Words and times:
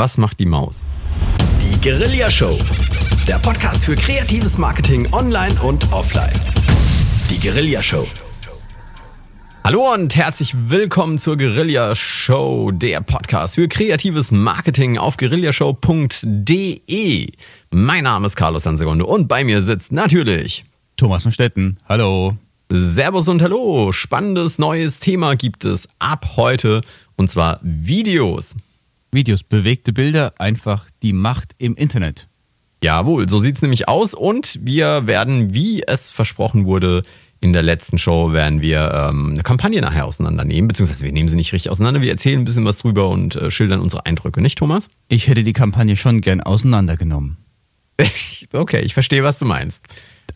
Was 0.00 0.16
macht 0.16 0.40
die 0.40 0.46
Maus? 0.46 0.82
Die 1.60 1.78
Guerilla 1.78 2.30
Show. 2.30 2.58
Der 3.28 3.38
Podcast 3.38 3.84
für 3.84 3.94
kreatives 3.94 4.56
Marketing 4.56 5.06
online 5.12 5.60
und 5.60 5.92
offline. 5.92 6.32
Die 7.28 7.38
Guerilla 7.38 7.82
Show. 7.82 8.08
Hallo 9.62 9.92
und 9.92 10.16
herzlich 10.16 10.54
willkommen 10.70 11.18
zur 11.18 11.36
Guerilla 11.36 11.94
Show, 11.94 12.70
der 12.70 13.02
Podcast 13.02 13.56
für 13.56 13.68
kreatives 13.68 14.32
Marketing 14.32 14.96
auf 14.96 15.18
guerillashow.de. 15.18 17.26
Mein 17.70 18.04
Name 18.04 18.26
ist 18.26 18.36
Carlos 18.36 18.62
Sansegunde 18.62 19.04
und 19.04 19.28
bei 19.28 19.44
mir 19.44 19.60
sitzt 19.60 19.92
natürlich 19.92 20.64
Thomas 20.96 21.24
von 21.24 21.32
Stetten. 21.32 21.76
Hallo. 21.86 22.38
Servus 22.72 23.28
und 23.28 23.42
Hallo. 23.42 23.92
Spannendes 23.92 24.58
neues 24.58 24.98
Thema 24.98 25.36
gibt 25.36 25.66
es 25.66 25.90
ab 25.98 26.36
heute 26.36 26.80
und 27.18 27.30
zwar 27.30 27.60
Videos. 27.62 28.56
Videos, 29.12 29.42
bewegte 29.42 29.92
Bilder, 29.92 30.34
einfach 30.38 30.86
die 31.02 31.12
Macht 31.12 31.54
im 31.58 31.74
Internet. 31.74 32.28
Jawohl, 32.82 33.28
so 33.28 33.38
sieht 33.38 33.56
es 33.56 33.62
nämlich 33.62 33.88
aus 33.88 34.14
und 34.14 34.58
wir 34.62 35.06
werden, 35.06 35.52
wie 35.52 35.82
es 35.86 36.10
versprochen 36.10 36.64
wurde, 36.64 37.02
in 37.40 37.52
der 37.52 37.62
letzten 37.62 37.98
Show 37.98 38.32
werden 38.32 38.62
wir 38.62 38.92
ähm, 38.92 39.32
eine 39.32 39.42
Kampagne 39.42 39.80
nachher 39.80 40.06
auseinandernehmen, 40.06 40.68
beziehungsweise 40.68 41.04
wir 41.04 41.12
nehmen 41.12 41.28
sie 41.28 41.36
nicht 41.36 41.52
richtig 41.52 41.70
auseinander, 41.70 42.02
wir 42.02 42.10
erzählen 42.10 42.38
ein 42.38 42.44
bisschen 42.44 42.64
was 42.64 42.78
drüber 42.78 43.08
und 43.08 43.36
äh, 43.36 43.50
schildern 43.50 43.80
unsere 43.80 44.06
Eindrücke, 44.06 44.40
nicht 44.40 44.58
Thomas? 44.58 44.88
Ich 45.08 45.28
hätte 45.28 45.42
die 45.42 45.52
Kampagne 45.52 45.96
schon 45.96 46.20
gern 46.20 46.40
auseinandergenommen. 46.40 47.38
okay, 48.52 48.80
ich 48.80 48.94
verstehe, 48.94 49.24
was 49.24 49.38
du 49.38 49.44
meinst. 49.44 49.82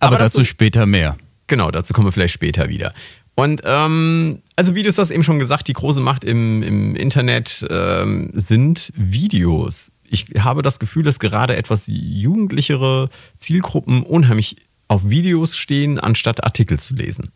Aber, 0.01 0.17
Aber 0.17 0.19
dazu, 0.19 0.39
dazu 0.39 0.49
später 0.49 0.87
mehr. 0.87 1.17
Genau, 1.47 1.71
dazu 1.71 1.93
kommen 1.93 2.07
wir 2.07 2.13
vielleicht 2.13 2.35
später 2.35 2.69
wieder. 2.69 2.93
Und 3.35 3.63
ähm, 3.65 4.43
also 4.57 4.75
Videos, 4.75 4.97
du 4.97 5.03
hast 5.03 5.11
eben 5.11 5.25
schon 5.25 5.39
gesagt, 5.39 5.67
die 5.67 5.73
große 5.73 6.01
Macht 6.01 6.25
im, 6.25 6.63
im 6.63 6.97
Internet 6.97 7.67
ähm, 7.69 8.31
sind 8.35 8.93
Videos. 8.97 9.91
Ich 10.05 10.27
habe 10.39 10.63
das 10.63 10.79
Gefühl, 10.79 11.03
dass 11.03 11.19
gerade 11.19 11.57
etwas 11.57 11.87
jugendlichere 11.89 13.09
Zielgruppen 13.39 14.03
unheimlich 14.03 14.57
auf 14.87 15.09
Videos 15.09 15.57
stehen, 15.57 15.99
anstatt 15.99 16.45
Artikel 16.45 16.79
zu 16.79 16.95
lesen. 16.95 17.33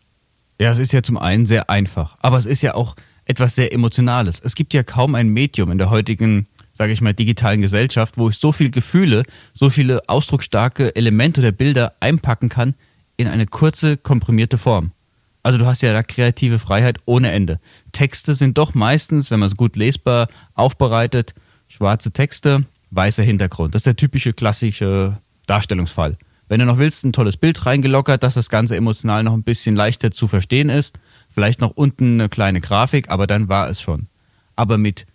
Ja, 0.61 0.71
es 0.71 0.79
ist 0.79 0.93
ja 0.93 1.03
zum 1.03 1.17
einen 1.17 1.45
sehr 1.45 1.69
einfach, 1.69 2.17
aber 2.21 2.37
es 2.37 2.45
ist 2.45 2.61
ja 2.61 2.75
auch 2.75 2.95
etwas 3.25 3.55
sehr 3.55 3.73
Emotionales. 3.73 4.41
Es 4.43 4.55
gibt 4.55 4.73
ja 4.73 4.83
kaum 4.83 5.15
ein 5.15 5.29
Medium 5.29 5.71
in 5.71 5.77
der 5.77 5.89
heutigen, 5.89 6.47
sage 6.73 6.93
ich 6.93 7.01
mal, 7.01 7.13
digitalen 7.13 7.61
Gesellschaft, 7.61 8.17
wo 8.17 8.29
ich 8.29 8.37
so 8.37 8.51
viele 8.51 8.71
Gefühle, 8.71 9.23
so 9.53 9.69
viele 9.69 10.07
ausdrucksstarke 10.07 10.95
Elemente 10.95 11.41
oder 11.41 11.51
Bilder 11.51 11.93
einpacken 11.99 12.49
kann 12.49 12.75
in 13.17 13.27
eine 13.27 13.45
kurze, 13.45 13.97
komprimierte 13.97 14.57
Form. 14.57 14.91
Also 15.43 15.57
du 15.57 15.65
hast 15.65 15.81
ja 15.81 15.93
da 15.93 16.03
kreative 16.03 16.59
Freiheit 16.59 16.97
ohne 17.05 17.31
Ende. 17.31 17.59
Texte 17.91 18.33
sind 18.33 18.57
doch 18.57 18.73
meistens, 18.73 19.31
wenn 19.31 19.39
man 19.39 19.47
es 19.47 19.55
gut 19.55 19.75
lesbar 19.75 20.27
aufbereitet, 20.53 21.33
schwarze 21.67 22.11
Texte, 22.11 22.65
weißer 22.91 23.23
Hintergrund. 23.23 23.73
Das 23.73 23.81
ist 23.81 23.85
der 23.85 23.95
typische 23.95 24.33
klassische 24.33 25.17
Darstellungsfall. 25.47 26.17
Wenn 26.49 26.59
du 26.59 26.65
noch 26.65 26.79
willst, 26.79 27.05
ein 27.05 27.13
tolles 27.13 27.37
Bild 27.37 27.65
reingelockert, 27.65 28.23
dass 28.23 28.33
das 28.33 28.49
Ganze 28.49 28.75
emotional 28.75 29.23
noch 29.23 29.33
ein 29.33 29.43
bisschen 29.43 29.75
leichter 29.75 30.11
zu 30.11 30.27
verstehen 30.27 30.69
ist. 30.69 30.99
Vielleicht 31.29 31.61
noch 31.61 31.71
unten 31.71 32.19
eine 32.19 32.27
kleine 32.27 32.59
Grafik, 32.59 33.09
aber 33.09 33.27
dann 33.27 33.49
war 33.49 33.69
es 33.69 33.79
schon. 33.79 34.07
Aber 34.55 34.79
mit 34.79 35.05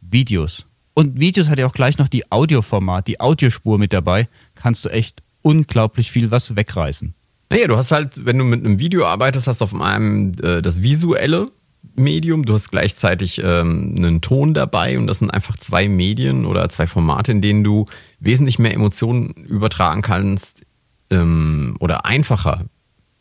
Videos. 0.00 0.66
Und 0.94 1.18
Videos 1.18 1.48
hat 1.48 1.58
ja 1.58 1.66
auch 1.66 1.72
gleich 1.72 1.98
noch 1.98 2.06
die 2.06 2.30
Audioformat, 2.30 3.08
die 3.08 3.20
Audiospur 3.20 3.78
mit 3.78 3.92
dabei, 3.92 4.28
kannst 4.54 4.84
du 4.84 4.88
echt 4.88 5.22
unglaublich 5.42 6.12
viel 6.12 6.30
was 6.30 6.54
wegreißen. 6.54 7.14
Naja, 7.50 7.66
du 7.68 7.76
hast 7.76 7.92
halt, 7.92 8.24
wenn 8.24 8.38
du 8.38 8.44
mit 8.44 8.64
einem 8.64 8.78
Video 8.78 9.06
arbeitest, 9.06 9.46
hast 9.46 9.60
du 9.60 9.64
auf 9.64 9.80
einem 9.80 10.32
äh, 10.42 10.62
das 10.62 10.82
visuelle 10.82 11.50
Medium, 11.96 12.44
du 12.44 12.54
hast 12.54 12.70
gleichzeitig 12.70 13.40
ähm, 13.44 13.94
einen 13.96 14.20
Ton 14.20 14.54
dabei 14.54 14.98
und 14.98 15.06
das 15.06 15.18
sind 15.18 15.30
einfach 15.30 15.56
zwei 15.56 15.88
Medien 15.88 16.46
oder 16.46 16.68
zwei 16.68 16.86
Formate, 16.86 17.32
in 17.32 17.40
denen 17.40 17.62
du 17.62 17.86
wesentlich 18.18 18.58
mehr 18.58 18.74
Emotionen 18.74 19.30
übertragen 19.30 20.02
kannst 20.02 20.62
ähm, 21.10 21.76
oder 21.80 22.04
einfacher 22.04 22.64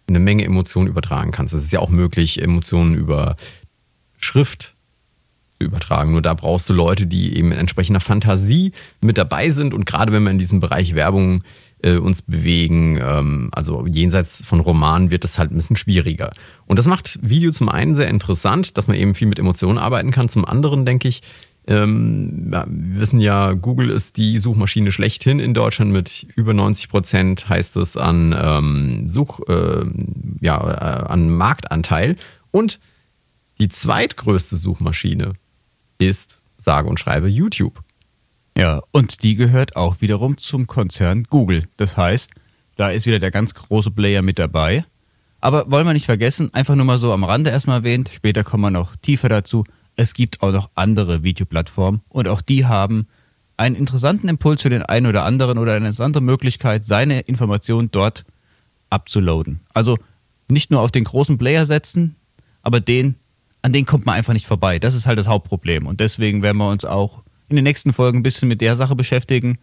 eine 0.07 0.19
Menge 0.19 0.45
Emotionen 0.45 0.87
übertragen 0.87 1.31
kannst. 1.31 1.53
Es 1.53 1.63
ist 1.63 1.71
ja 1.71 1.79
auch 1.79 1.89
möglich, 1.89 2.41
Emotionen 2.41 2.95
über 2.95 3.35
Schrift 4.17 4.75
zu 5.51 5.65
übertragen. 5.65 6.11
Nur 6.11 6.21
da 6.21 6.33
brauchst 6.33 6.69
du 6.69 6.73
Leute, 6.73 7.05
die 7.05 7.37
eben 7.37 7.51
in 7.51 7.59
entsprechender 7.59 8.01
Fantasie 8.01 8.71
mit 9.01 9.17
dabei 9.17 9.49
sind 9.49 9.73
und 9.73 9.85
gerade 9.85 10.11
wenn 10.11 10.23
man 10.23 10.33
in 10.33 10.39
diesem 10.39 10.59
Bereich 10.59 10.95
Werbung 10.95 11.41
äh, 11.41 11.43
uns 11.91 12.21
bewegen. 12.21 12.99
Ähm, 13.01 13.49
also 13.53 13.85
jenseits 13.85 14.43
von 14.45 14.59
Romanen 14.59 15.11
wird 15.11 15.25
es 15.25 15.37
halt 15.37 15.51
ein 15.51 15.55
bisschen 15.55 15.75
schwieriger. 15.75 16.31
Und 16.67 16.79
das 16.79 16.87
macht 16.87 17.19
Video 17.21 17.51
zum 17.51 17.69
einen 17.69 17.95
sehr 17.95 18.07
interessant, 18.07 18.77
dass 18.77 18.87
man 18.87 18.97
eben 18.97 19.15
viel 19.15 19.27
mit 19.27 19.39
Emotionen 19.39 19.77
arbeiten 19.77 20.11
kann. 20.11 20.29
Zum 20.29 20.45
anderen 20.45 20.85
denke 20.85 21.07
ich, 21.07 21.21
ähm, 21.67 22.51
wir 22.51 22.65
wissen 22.67 23.19
ja, 23.19 23.53
Google 23.53 23.89
ist 23.89 24.17
die 24.17 24.37
Suchmaschine 24.37 24.91
schlechthin 24.91 25.39
in 25.39 25.53
Deutschland 25.53 25.91
mit 25.91 26.27
über 26.35 26.53
90 26.53 26.89
Prozent 26.89 27.47
heißt 27.47 27.77
es 27.77 27.95
an 27.95 28.35
ähm, 28.37 29.07
Such, 29.07 29.39
äh, 29.47 29.85
ja, 30.41 30.57
äh, 30.57 31.11
an 31.11 31.29
Marktanteil. 31.29 32.15
Und 32.51 32.79
die 33.59 33.69
zweitgrößte 33.69 34.55
Suchmaschine 34.55 35.33
ist 35.99 36.39
sage 36.57 36.89
und 36.89 36.99
schreibe 36.99 37.27
YouTube. 37.27 37.82
Ja, 38.57 38.81
und 38.91 39.23
die 39.23 39.35
gehört 39.35 39.75
auch 39.75 40.01
wiederum 40.01 40.37
zum 40.37 40.67
Konzern 40.67 41.23
Google. 41.23 41.63
Das 41.77 41.97
heißt, 41.97 42.31
da 42.75 42.89
ist 42.89 43.05
wieder 43.05 43.19
der 43.19 43.31
ganz 43.31 43.53
große 43.53 43.91
Player 43.91 44.21
mit 44.21 44.39
dabei. 44.39 44.85
Aber 45.41 45.69
wollen 45.69 45.85
wir 45.85 45.93
nicht 45.93 46.05
vergessen, 46.05 46.53
einfach 46.53 46.75
nur 46.75 46.85
mal 46.85 46.97
so 46.97 47.11
am 47.11 47.23
Rande 47.23 47.49
erstmal 47.49 47.79
erwähnt, 47.79 48.09
später 48.13 48.43
kommen 48.43 48.63
wir 48.63 48.71
noch 48.71 48.95
tiefer 48.95 49.27
dazu. 49.27 49.65
Es 49.95 50.13
gibt 50.13 50.41
auch 50.41 50.51
noch 50.51 50.71
andere 50.75 51.23
Videoplattformen 51.23 52.01
und 52.09 52.27
auch 52.27 52.41
die 52.41 52.65
haben 52.65 53.07
einen 53.57 53.75
interessanten 53.75 54.29
Impuls 54.29 54.61
für 54.61 54.69
den 54.69 54.83
einen 54.83 55.05
oder 55.05 55.25
anderen 55.25 55.57
oder 55.57 55.73
eine 55.73 55.87
interessante 55.87 56.21
Möglichkeit, 56.21 56.83
seine 56.83 57.21
Informationen 57.21 57.91
dort 57.91 58.23
abzuladen. 58.89 59.59
Also 59.73 59.97
nicht 60.49 60.71
nur 60.71 60.81
auf 60.81 60.91
den 60.91 61.03
großen 61.03 61.37
Player 61.37 61.65
setzen, 61.65 62.15
aber 62.61 62.79
den, 62.79 63.15
an 63.61 63.73
den 63.73 63.85
kommt 63.85 64.05
man 64.05 64.15
einfach 64.15 64.33
nicht 64.33 64.47
vorbei. 64.47 64.79
Das 64.79 64.95
ist 64.95 65.05
halt 65.05 65.19
das 65.19 65.27
Hauptproblem. 65.27 65.87
Und 65.87 65.99
deswegen 65.99 66.41
werden 66.41 66.57
wir 66.57 66.69
uns 66.69 66.85
auch 66.85 67.23
in 67.53 67.57
den 67.57 67.63
nächsten 67.63 67.93
Folgen 67.93 68.19
ein 68.19 68.23
bisschen 68.23 68.47
mit 68.47 68.61
der 68.61 68.75
Sache 68.75 68.95
beschäftigen 68.95 69.59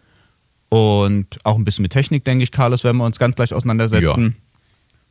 und 0.68 1.38
auch 1.44 1.56
ein 1.56 1.64
bisschen 1.64 1.82
mit 1.82 1.92
Technik, 1.92 2.24
denke 2.24 2.44
ich, 2.44 2.52
Carlos, 2.52 2.84
werden 2.84 2.98
wir 2.98 3.04
uns 3.04 3.18
ganz 3.18 3.34
gleich 3.34 3.52
auseinandersetzen. 3.52 4.36
Ja. 4.36 4.64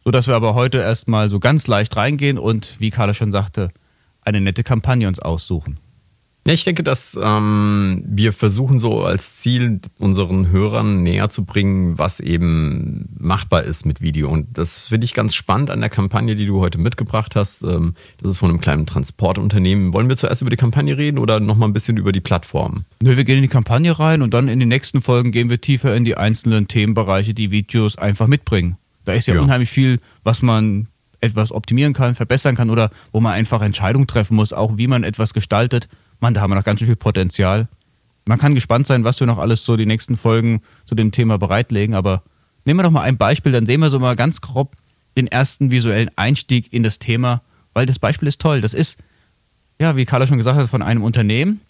Sodass 0.06 0.28
wir 0.28 0.35
aber 0.35 0.56
heute 0.56 0.78
erstmal 0.78 1.29
so 1.29 1.39
ganz 1.39 1.68
leicht 1.68 1.97
reingehen 1.97 2.38
und, 2.38 2.79
wie 2.79 2.89
Carlos 2.89 3.18
schon 3.18 3.34
sagte, 3.34 3.72
eine 4.22 4.39
nette 4.39 4.63
Kampagne 4.63 5.07
uns 5.09 5.19
aussuchen. 5.19 5.78
Ja, 6.47 6.53
ich 6.53 6.63
denke, 6.63 6.83
dass 6.83 7.19
ähm, 7.22 8.01
wir 8.05 8.33
versuchen 8.33 8.79
so 8.79 9.03
als 9.03 9.35
Ziel 9.35 9.81
unseren 10.00 10.50
Hörern 10.50 11.03
näher 11.03 11.29
zu 11.29 11.45
bringen, 11.45 11.97
was 12.00 12.19
eben 12.19 13.09
machbar 13.19 13.63
ist 13.63 13.85
mit 13.85 14.01
Video. 14.01 14.29
Und 14.29 14.57
das 14.57 14.79
finde 14.79 15.05
ich 15.05 15.13
ganz 15.13 15.35
spannend 15.35 15.69
an 15.69 15.81
der 15.81 15.89
Kampagne, 15.89 16.35
die 16.35 16.45
du 16.45 16.59
heute 16.59 16.77
mitgebracht 16.77 17.35
hast. 17.35 17.61
Ähm, 17.63 17.94
das 18.22 18.31
ist 18.31 18.38
von 18.38 18.50
einem 18.50 18.61
kleinen 18.61 18.85
Transportunternehmen. 18.85 19.94
Wollen 19.94 20.09
wir 20.09 20.17
zuerst 20.17 20.41
über 20.41 20.50
die 20.50 20.55
Kampagne 20.55 20.97
reden 20.97 21.19
oder 21.19 21.39
nochmal 21.39 21.69
ein 21.69 21.73
bisschen 21.73 21.97
über 21.97 22.11
die 22.11 22.22
Plattform? 22.22 22.85
Nö, 23.03 23.17
wir 23.17 23.25
gehen 23.25 23.38
in 23.38 23.44
die 23.44 23.50
Kampagne 23.50 24.00
rein 24.00 24.21
und 24.21 24.33
dann 24.33 24.47
in 24.47 24.59
den 24.59 24.69
nächsten 24.69 25.01
Folgen 25.01 25.31
gehen 25.31 25.50
wir 25.50 25.61
tiefer 25.61 25.95
in 25.95 26.06
die 26.06 26.16
einzelnen 26.16 26.67
Themenbereiche, 26.67 27.33
die 27.33 27.51
Videos 27.51 27.97
einfach 27.97 28.27
mitbringen. 28.27 28.77
Da 29.06 29.13
ist 29.13 29.27
ja, 29.27 29.35
ja. 29.35 29.41
unheimlich 29.41 29.69
viel, 29.69 30.00
was 30.23 30.41
man 30.41 30.88
etwas 31.19 31.51
optimieren 31.51 31.94
kann, 31.94 32.16
verbessern 32.16 32.56
kann 32.56 32.69
oder 32.69 32.89
wo 33.11 33.19
man 33.19 33.33
einfach 33.33 33.61
Entscheidungen 33.61 34.07
treffen 34.07 34.35
muss, 34.35 34.53
auch 34.53 34.77
wie 34.77 34.88
man 34.88 35.03
etwas 35.03 35.33
gestaltet. 35.33 35.89
Man, 36.19 36.34
da 36.34 36.41
haben 36.41 36.52
wir 36.52 36.56
noch 36.56 36.63
ganz 36.63 36.80
schön 36.80 36.88
viel 36.88 36.96
Potenzial. 36.96 37.68
Man 38.28 38.38
kann 38.38 38.56
gespannt 38.56 38.88
sein, 38.88 39.03
was 39.03 39.19
wir 39.19 39.28
noch 39.28 39.40
alles 39.40 39.63
so 39.63 39.75
die 39.78 39.85
nächsten 39.85 40.18
Folgen 40.18 40.62
zu 40.85 40.96
dem 40.96 41.12
Thema 41.12 41.38
bereitlegen, 41.38 41.96
aber 41.96 42.24
nehmen 42.66 42.80
wir 42.80 42.84
doch 42.84 42.91
mal 42.91 43.02
ein 43.02 43.18
Beispiel, 43.18 43.52
dann 43.52 43.66
sehen 43.66 43.80
wir 43.80 43.90
so 43.90 44.00
mal 44.00 44.16
ganz 44.16 44.41
grob 44.41 44.75
den 45.18 45.28
ersten 45.28 45.72
visuellen 45.72 46.12
Einstieg 46.16 46.72
in 46.72 46.84
das 46.84 47.00
Thema, 47.00 47.41
weil 47.74 47.85
das 47.85 48.00
Beispiel 48.00 48.28
ist 48.28 48.41
toll. 48.41 48.62
Das 48.62 48.74
ist, 48.74 48.97
ja, 49.81 49.96
wie 49.96 50.06
Carla 50.06 50.28
schon 50.28 50.38
gesagt 50.38 50.57
hat, 50.57 50.69
von 50.69 50.81
einem 50.81 51.03
Unternehmen 51.03 51.62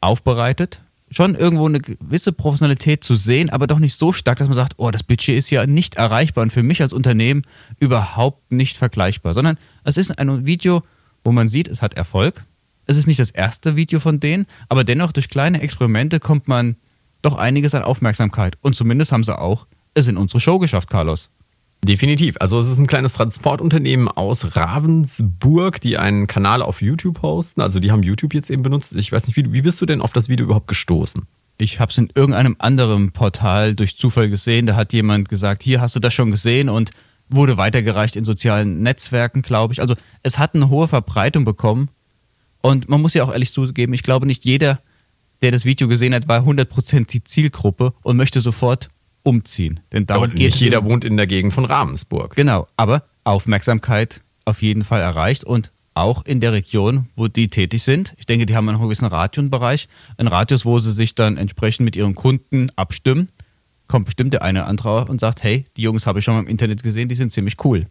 aufbereitet, 0.00 0.80
schon 1.10 1.34
irgendwo 1.34 1.66
eine 1.66 1.80
gewisse 1.80 2.32
Professionalität 2.32 3.04
zu 3.04 3.16
sehen, 3.16 3.50
aber 3.50 3.66
doch 3.66 3.78
nicht 3.78 3.98
so 3.98 4.12
stark, 4.12 4.38
dass 4.38 4.48
man 4.48 4.54
sagt, 4.54 4.74
oh, 4.76 4.90
das 4.90 5.02
Budget 5.02 5.36
ist 5.36 5.50
ja 5.50 5.66
nicht 5.66 5.96
erreichbar 5.96 6.42
und 6.42 6.52
für 6.52 6.62
mich 6.62 6.82
als 6.82 6.92
Unternehmen 6.92 7.42
überhaupt 7.78 8.52
nicht 8.52 8.78
vergleichbar, 8.78 9.34
sondern 9.34 9.58
es 9.84 9.96
ist 9.96 10.18
ein 10.18 10.46
Video, 10.46 10.82
wo 11.24 11.32
man 11.32 11.48
sieht, 11.48 11.68
es 11.68 11.82
hat 11.82 11.94
Erfolg, 11.94 12.44
es 12.90 12.96
ist 12.96 13.06
nicht 13.06 13.20
das 13.20 13.30
erste 13.30 13.76
Video 13.76 14.00
von 14.00 14.18
denen, 14.18 14.46
aber 14.68 14.82
dennoch 14.82 15.12
durch 15.12 15.28
kleine 15.28 15.60
Experimente 15.62 16.18
kommt 16.18 16.48
man 16.48 16.74
doch 17.22 17.38
einiges 17.38 17.72
an 17.74 17.84
Aufmerksamkeit. 17.84 18.58
Und 18.62 18.74
zumindest 18.74 19.12
haben 19.12 19.22
sie 19.22 19.38
auch 19.38 19.68
es 19.94 20.08
in 20.08 20.16
unsere 20.16 20.40
Show 20.40 20.58
geschafft, 20.58 20.90
Carlos. 20.90 21.30
Definitiv. 21.84 22.36
Also 22.40 22.58
es 22.58 22.68
ist 22.68 22.78
ein 22.78 22.88
kleines 22.88 23.12
Transportunternehmen 23.12 24.08
aus 24.08 24.56
Ravensburg, 24.56 25.80
die 25.80 25.98
einen 25.98 26.26
Kanal 26.26 26.62
auf 26.62 26.82
YouTube 26.82 27.22
hosten. 27.22 27.60
Also 27.60 27.78
die 27.78 27.92
haben 27.92 28.02
YouTube 28.02 28.34
jetzt 28.34 28.50
eben 28.50 28.64
benutzt. 28.64 28.92
Ich 28.96 29.12
weiß 29.12 29.28
nicht, 29.28 29.36
wie, 29.36 29.52
wie 29.52 29.62
bist 29.62 29.80
du 29.80 29.86
denn 29.86 30.02
auf 30.02 30.12
das 30.12 30.28
Video 30.28 30.44
überhaupt 30.46 30.66
gestoßen? 30.66 31.26
Ich 31.58 31.78
habe 31.78 31.92
es 31.92 31.98
in 31.98 32.10
irgendeinem 32.14 32.56
anderen 32.58 33.12
Portal 33.12 33.76
durch 33.76 33.96
Zufall 33.98 34.28
gesehen. 34.28 34.66
Da 34.66 34.74
hat 34.74 34.92
jemand 34.92 35.28
gesagt, 35.28 35.62
hier 35.62 35.80
hast 35.80 35.94
du 35.94 36.00
das 36.00 36.12
schon 36.12 36.32
gesehen 36.32 36.68
und 36.68 36.90
wurde 37.28 37.56
weitergereicht 37.56 38.16
in 38.16 38.24
sozialen 38.24 38.82
Netzwerken, 38.82 39.42
glaube 39.42 39.72
ich. 39.72 39.80
Also 39.80 39.94
es 40.24 40.38
hat 40.38 40.56
eine 40.56 40.70
hohe 40.70 40.88
Verbreitung 40.88 41.44
bekommen 41.44 41.88
und 42.62 42.88
man 42.88 43.00
muss 43.00 43.14
ja 43.14 43.24
auch 43.24 43.32
ehrlich 43.32 43.52
zugeben, 43.52 43.92
ich 43.92 44.02
glaube 44.02 44.26
nicht 44.26 44.44
jeder 44.44 44.80
der 45.42 45.50
das 45.50 45.64
Video 45.64 45.88
gesehen 45.88 46.14
hat, 46.14 46.28
war 46.28 46.42
100% 46.42 47.06
die 47.10 47.24
Zielgruppe 47.24 47.92
und 48.02 48.16
möchte 48.16 48.40
sofort 48.40 48.88
umziehen. 49.22 49.80
Denn 49.92 50.06
darum 50.06 50.24
Und 50.24 50.30
geht 50.34 50.52
nicht 50.52 50.60
jeder 50.60 50.84
wohnt 50.84 51.04
in 51.04 51.16
der 51.16 51.26
Gegend 51.26 51.52
von 51.52 51.64
Ravensburg. 51.64 52.34
Genau, 52.36 52.66
aber 52.76 53.04
Aufmerksamkeit 53.24 54.22
auf 54.44 54.62
jeden 54.62 54.84
Fall 54.84 55.00
erreicht 55.00 55.44
und 55.44 55.72
auch 55.92 56.24
in 56.24 56.40
der 56.40 56.52
Region, 56.52 57.08
wo 57.16 57.28
die 57.28 57.48
tätig 57.48 57.82
sind. 57.82 58.14
Ich 58.16 58.24
denke, 58.24 58.46
die 58.46 58.54
haben 58.54 58.68
einen 58.68 58.80
gewissen 58.80 59.06
Radionbereich, 59.06 59.88
einen 60.16 60.28
Radius, 60.28 60.64
wo 60.64 60.78
sie 60.78 60.92
sich 60.92 61.14
dann 61.14 61.36
entsprechend 61.36 61.84
mit 61.84 61.96
ihren 61.96 62.14
Kunden 62.14 62.70
abstimmen. 62.76 63.28
Kommt 63.86 64.06
bestimmt 64.06 64.32
der 64.32 64.42
eine 64.42 64.60
oder 64.60 64.68
andere 64.68 65.04
und 65.06 65.20
sagt, 65.20 65.42
hey, 65.42 65.66
die 65.76 65.82
Jungs 65.82 66.06
habe 66.06 66.20
ich 66.20 66.24
schon 66.24 66.34
mal 66.34 66.40
im 66.40 66.46
Internet 66.46 66.82
gesehen, 66.82 67.08
die 67.08 67.16
sind 67.16 67.30
ziemlich 67.30 67.56
cool. 67.64 67.86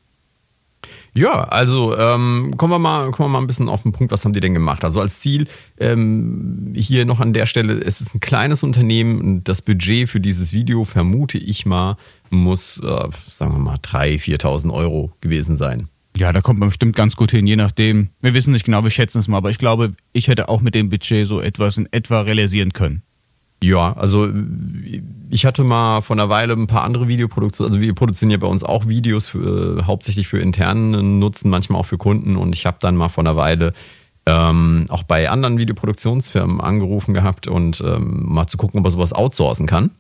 Ja, 1.14 1.44
also 1.44 1.98
ähm, 1.98 2.54
kommen, 2.58 2.74
wir 2.74 2.80
mal, 2.80 3.12
kommen 3.12 3.30
wir 3.30 3.34
mal 3.34 3.44
ein 3.44 3.48
bisschen 3.48 3.68
auf 3.68 3.84
den 3.84 3.92
Punkt, 3.92 4.12
was 4.12 4.24
haben 4.24 4.34
die 4.34 4.40
denn 4.40 4.54
gemacht? 4.54 4.84
Also 4.86 5.02
als 5.02 5.20
Ziel 5.20 5.48
ähm, 5.80 6.74
hier 6.76 7.06
noch 7.06 7.20
an 7.20 7.34
der 7.34 7.46
Stelle, 7.46 7.74
es 7.74 8.02
ist 8.02 8.16
ein 8.16 8.20
kleines 8.20 8.64
Unternehmen 8.64 9.20
und 9.20 9.44
das 9.48 9.62
Budget 9.62 10.10
für 10.10 10.20
dieses 10.20 10.54
Video, 10.54 10.86
vermute 10.86 11.38
ich 11.38 11.66
mal, 11.66 11.98
muss, 12.30 12.78
äh, 12.78 13.08
sagen 13.31 13.54
wir 13.54 13.60
mal, 13.60 13.78
3.000, 13.78 14.42
4.000 14.42 14.74
Euro 14.74 15.12
gewesen 15.22 15.58
sein. 15.58 15.90
Ja, 16.18 16.34
da 16.34 16.42
kommt 16.42 16.60
man 16.60 16.70
bestimmt 16.70 16.96
ganz 16.96 17.16
gut 17.16 17.31
hin, 17.31 17.48
je 17.48 17.56
nachdem. 17.56 18.10
Wir 18.20 18.34
wissen 18.34 18.52
nicht 18.52 18.66
genau, 18.66 18.84
wir 18.84 18.92
schätzen 18.92 19.20
es 19.20 19.28
mal, 19.28 19.38
aber 19.38 19.52
ich 19.52 19.58
glaube, 19.58 19.94
ich 20.12 20.28
hätte 20.28 20.50
auch 20.50 20.62
mit 20.62 20.76
dem 20.76 20.90
Budget 20.90 21.28
so 21.28 21.40
etwas 21.40 21.78
in 21.78 21.88
etwa 21.92 22.22
realisieren 22.22 22.74
können. 22.74 23.04
Ja, 23.61 23.94
also 23.94 24.29
ich 25.29 25.45
hatte 25.45 25.63
mal 25.63 26.01
vor 26.01 26.15
einer 26.15 26.29
Weile 26.29 26.53
ein 26.53 26.67
paar 26.67 26.83
andere 26.83 27.07
Videoproduktionen, 27.07 27.71
also 27.71 27.81
wir 27.81 27.94
produzieren 27.94 28.31
ja 28.31 28.38
bei 28.38 28.47
uns 28.47 28.63
auch 28.63 28.88
Videos 28.88 29.27
für, 29.27 29.79
äh, 29.79 29.83
hauptsächlich 29.83 30.27
für 30.27 30.39
internen 30.39 31.19
Nutzen, 31.19 31.50
manchmal 31.50 31.81
auch 31.81 31.85
für 31.85 31.97
Kunden 31.97 32.38
und 32.38 32.56
ich 32.56 32.65
habe 32.65 32.77
dann 32.79 32.95
mal 32.95 33.09
vor 33.09 33.23
einer 33.23 33.35
Weile 33.35 33.73
ähm, 34.25 34.85
auch 34.89 35.03
bei 35.03 35.29
anderen 35.29 35.57
Videoproduktionsfirmen 35.57 36.61
angerufen 36.61 37.13
gehabt 37.13 37.47
und 37.47 37.81
ähm, 37.81 38.23
mal 38.27 38.47
zu 38.47 38.57
gucken, 38.57 38.79
ob 38.79 38.85
er 38.85 38.91
sowas 38.91 39.13
outsourcen 39.13 39.65
kann. 39.67 39.91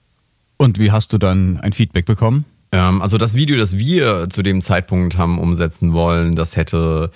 Und 0.57 0.79
wie 0.79 0.91
hast 0.91 1.13
du 1.13 1.17
dann 1.17 1.57
ein 1.57 1.73
Feedback 1.73 2.05
bekommen? 2.05 2.45
Ähm, 2.71 3.01
also 3.01 3.17
das 3.17 3.33
Video, 3.33 3.57
das 3.57 3.77
wir 3.77 4.29
zu 4.29 4.43
dem 4.43 4.61
Zeitpunkt 4.61 5.17
haben 5.17 5.39
umsetzen 5.39 5.93
wollen, 5.93 6.35
das 6.35 6.55
hätte 6.55 7.11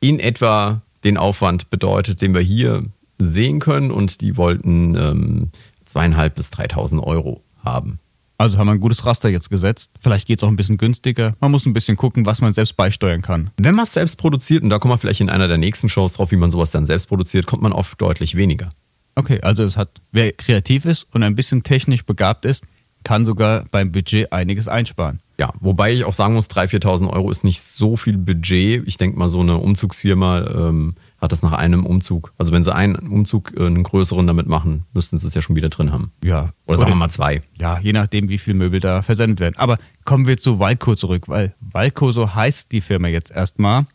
in 0.00 0.18
etwa 0.18 0.82
den 1.04 1.16
Aufwand 1.16 1.70
bedeutet, 1.70 2.20
den 2.20 2.34
wir 2.34 2.40
hier 2.40 2.84
sehen 3.18 3.60
können 3.60 3.90
und 3.90 4.20
die 4.20 4.36
wollten 4.36 4.96
ähm, 4.96 5.50
zweieinhalb 5.90 6.34
bis 6.34 6.50
3.000 6.50 7.02
Euro 7.02 7.42
haben. 7.64 8.00
Also 8.38 8.56
haben 8.56 8.68
wir 8.68 8.72
ein 8.72 8.80
gutes 8.80 9.04
Raster 9.04 9.28
jetzt 9.28 9.50
gesetzt. 9.50 9.90
Vielleicht 10.00 10.26
geht 10.26 10.38
es 10.38 10.44
auch 10.44 10.48
ein 10.48 10.56
bisschen 10.56 10.78
günstiger. 10.78 11.36
Man 11.40 11.50
muss 11.50 11.66
ein 11.66 11.74
bisschen 11.74 11.98
gucken, 11.98 12.24
was 12.24 12.40
man 12.40 12.54
selbst 12.54 12.74
beisteuern 12.74 13.20
kann. 13.20 13.50
Wenn 13.58 13.74
man 13.74 13.82
es 13.82 13.92
selbst 13.92 14.16
produziert, 14.16 14.62
und 14.62 14.70
da 14.70 14.78
kommen 14.78 14.94
wir 14.94 14.98
vielleicht 14.98 15.20
in 15.20 15.28
einer 15.28 15.46
der 15.46 15.58
nächsten 15.58 15.90
Shows 15.90 16.14
drauf, 16.14 16.30
wie 16.30 16.36
man 16.36 16.50
sowas 16.50 16.70
dann 16.70 16.86
selbst 16.86 17.08
produziert, 17.08 17.44
kommt 17.46 17.62
man 17.62 17.74
auf 17.74 17.96
deutlich 17.96 18.36
weniger. 18.36 18.70
Okay, 19.14 19.40
also 19.42 19.62
es 19.62 19.76
hat, 19.76 20.00
wer 20.12 20.32
kreativ 20.32 20.86
ist 20.86 21.06
und 21.12 21.22
ein 21.22 21.34
bisschen 21.34 21.62
technisch 21.64 22.06
begabt 22.06 22.46
ist, 22.46 22.64
kann 23.04 23.26
sogar 23.26 23.64
beim 23.70 23.92
Budget 23.92 24.32
einiges 24.32 24.68
einsparen. 24.68 25.20
Ja, 25.38 25.52
wobei 25.60 25.92
ich 25.92 26.04
auch 26.04 26.14
sagen 26.14 26.34
muss, 26.34 26.48
3.000, 26.48 26.82
4.000 26.82 27.10
Euro 27.10 27.30
ist 27.30 27.44
nicht 27.44 27.60
so 27.60 27.98
viel 27.98 28.16
Budget. 28.16 28.86
Ich 28.86 28.96
denke 28.96 29.18
mal, 29.18 29.28
so 29.28 29.40
eine 29.40 29.58
Umzugsfirma 29.58 30.46
ähm, 30.46 30.94
hat 31.20 31.32
das 31.32 31.42
nach 31.42 31.52
einem 31.52 31.84
Umzug. 31.84 32.32
Also 32.38 32.52
wenn 32.52 32.64
sie 32.64 32.74
einen 32.74 32.96
Umzug, 32.96 33.52
äh, 33.56 33.66
einen 33.66 33.82
größeren 33.82 34.26
damit 34.26 34.46
machen, 34.46 34.84
müssten 34.94 35.18
sie 35.18 35.26
es 35.26 35.34
ja 35.34 35.42
schon 35.42 35.56
wieder 35.56 35.68
drin 35.68 35.92
haben. 35.92 36.12
Ja. 36.24 36.52
Oder 36.66 36.78
sagen 36.78 36.92
wir 36.92 36.96
mal 36.96 37.10
zwei. 37.10 37.42
Ja, 37.58 37.78
je 37.80 37.92
nachdem, 37.92 38.28
wie 38.28 38.38
viel 38.38 38.54
Möbel 38.54 38.80
da 38.80 39.02
versendet 39.02 39.40
werden. 39.40 39.54
Aber 39.58 39.78
kommen 40.04 40.26
wir 40.26 40.38
zu 40.38 40.58
Walco 40.58 40.94
zurück, 40.94 41.28
weil 41.28 41.54
Walco, 41.60 42.12
so 42.12 42.34
heißt 42.34 42.72
die 42.72 42.80
Firma 42.80 43.08
jetzt 43.08 43.30
erstmal. 43.30 43.86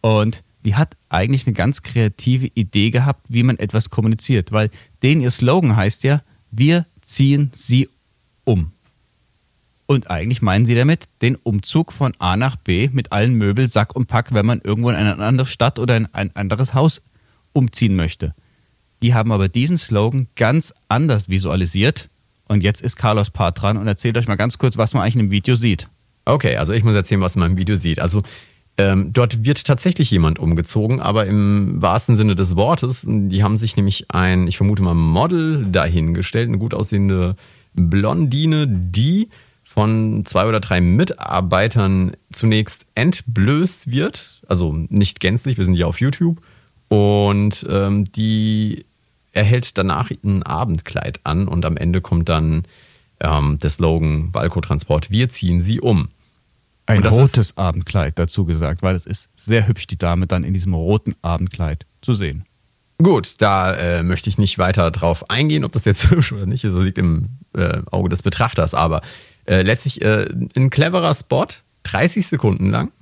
Und 0.00 0.42
die 0.64 0.74
hat 0.74 0.96
eigentlich 1.10 1.46
eine 1.46 1.54
ganz 1.54 1.82
kreative 1.82 2.48
Idee 2.54 2.90
gehabt, 2.90 3.26
wie 3.28 3.42
man 3.42 3.58
etwas 3.58 3.90
kommuniziert. 3.90 4.50
Weil 4.52 4.70
den 5.02 5.20
ihr 5.20 5.30
Slogan 5.30 5.76
heißt 5.76 6.04
ja, 6.04 6.22
wir 6.50 6.86
ziehen 7.00 7.50
sie 7.52 7.88
um. 8.44 8.73
Und 9.86 10.10
eigentlich 10.10 10.40
meinen 10.40 10.64
sie 10.64 10.74
damit 10.74 11.04
den 11.20 11.36
Umzug 11.36 11.92
von 11.92 12.12
A 12.18 12.36
nach 12.36 12.56
B 12.56 12.88
mit 12.92 13.12
allen 13.12 13.34
Möbel, 13.34 13.68
Sack 13.68 13.94
und 13.94 14.06
Pack, 14.06 14.32
wenn 14.32 14.46
man 14.46 14.60
irgendwo 14.62 14.90
in 14.90 14.96
eine 14.96 15.18
andere 15.18 15.46
Stadt 15.46 15.78
oder 15.78 15.96
in 15.96 16.06
ein 16.12 16.34
anderes 16.34 16.72
Haus 16.72 17.02
umziehen 17.52 17.94
möchte. 17.94 18.34
Die 19.02 19.12
haben 19.12 19.32
aber 19.32 19.48
diesen 19.48 19.76
Slogan 19.76 20.28
ganz 20.36 20.72
anders 20.88 21.28
visualisiert. 21.28 22.08
Und 22.48 22.62
jetzt 22.62 22.80
ist 22.80 22.96
Carlos 22.96 23.30
Part 23.30 23.60
dran 23.60 23.76
und 23.76 23.86
erzählt 23.86 24.16
euch 24.16 24.26
mal 24.26 24.36
ganz 24.36 24.58
kurz, 24.58 24.76
was 24.78 24.94
man 24.94 25.02
eigentlich 25.02 25.16
in 25.16 25.20
dem 25.26 25.30
Video 25.30 25.54
sieht. 25.54 25.88
Okay, 26.24 26.56
also 26.56 26.72
ich 26.72 26.84
muss 26.84 26.94
erzählen, 26.94 27.20
was 27.20 27.36
man 27.36 27.52
im 27.52 27.56
Video 27.58 27.76
sieht. 27.76 28.00
Also 28.00 28.22
ähm, 28.76 29.12
dort 29.12 29.44
wird 29.44 29.64
tatsächlich 29.66 30.10
jemand 30.10 30.38
umgezogen, 30.38 31.00
aber 31.00 31.26
im 31.26 31.80
wahrsten 31.80 32.16
Sinne 32.16 32.34
des 32.34 32.56
Wortes. 32.56 33.06
Die 33.06 33.42
haben 33.42 33.56
sich 33.56 33.76
nämlich 33.76 34.10
ein, 34.10 34.48
ich 34.48 34.56
vermute 34.56 34.82
mal, 34.82 34.94
Model 34.94 35.66
dahingestellt, 35.70 36.48
eine 36.48 36.58
gut 36.58 36.74
aussehende 36.74 37.36
Blondine, 37.74 38.66
die 38.66 39.28
von 39.74 40.24
zwei 40.24 40.46
oder 40.46 40.60
drei 40.60 40.80
Mitarbeitern 40.80 42.12
zunächst 42.32 42.86
entblößt 42.94 43.90
wird. 43.90 44.40
Also 44.46 44.72
nicht 44.88 45.18
gänzlich, 45.18 45.58
wir 45.58 45.64
sind 45.64 45.74
ja 45.74 45.86
auf 45.86 46.00
YouTube. 46.00 46.40
Und 46.86 47.66
ähm, 47.68 48.04
die 48.12 48.84
erhält 49.32 49.76
danach 49.76 50.12
ein 50.22 50.44
Abendkleid 50.44 51.18
an 51.24 51.48
und 51.48 51.66
am 51.66 51.76
Ende 51.76 52.00
kommt 52.00 52.28
dann 52.28 52.62
ähm, 53.18 53.58
der 53.58 53.70
Slogan 53.70 54.32
Walco 54.32 54.60
Transport, 54.60 55.10
wir 55.10 55.28
ziehen 55.28 55.60
sie 55.60 55.80
um. 55.80 56.08
Ein 56.86 57.04
rotes 57.04 57.56
Abendkleid 57.56 58.16
dazu 58.16 58.44
gesagt, 58.44 58.82
weil 58.82 58.94
es 58.94 59.06
ist 59.06 59.30
sehr 59.34 59.66
hübsch, 59.66 59.88
die 59.88 59.98
Dame 59.98 60.28
dann 60.28 60.44
in 60.44 60.54
diesem 60.54 60.74
roten 60.74 61.16
Abendkleid 61.20 61.84
zu 62.00 62.14
sehen. 62.14 62.44
Gut, 63.02 63.34
da 63.38 63.74
äh, 63.74 64.02
möchte 64.04 64.30
ich 64.30 64.38
nicht 64.38 64.58
weiter 64.58 64.92
drauf 64.92 65.28
eingehen, 65.30 65.64
ob 65.64 65.72
das 65.72 65.84
jetzt 65.84 66.10
hübsch 66.10 66.30
oder 66.30 66.46
nicht 66.46 66.62
ist. 66.62 66.76
Das 66.76 66.82
liegt 66.82 66.98
im 66.98 67.30
äh, 67.56 67.80
Auge 67.90 68.08
des 68.08 68.22
Betrachters. 68.22 68.72
Aber 68.74 69.00
äh, 69.46 69.62
letztlich 69.62 70.02
äh, 70.02 70.26
ein 70.56 70.70
cleverer 70.70 71.14
Spot, 71.14 71.46
30 71.84 72.26
Sekunden 72.26 72.70
lang. 72.70 72.92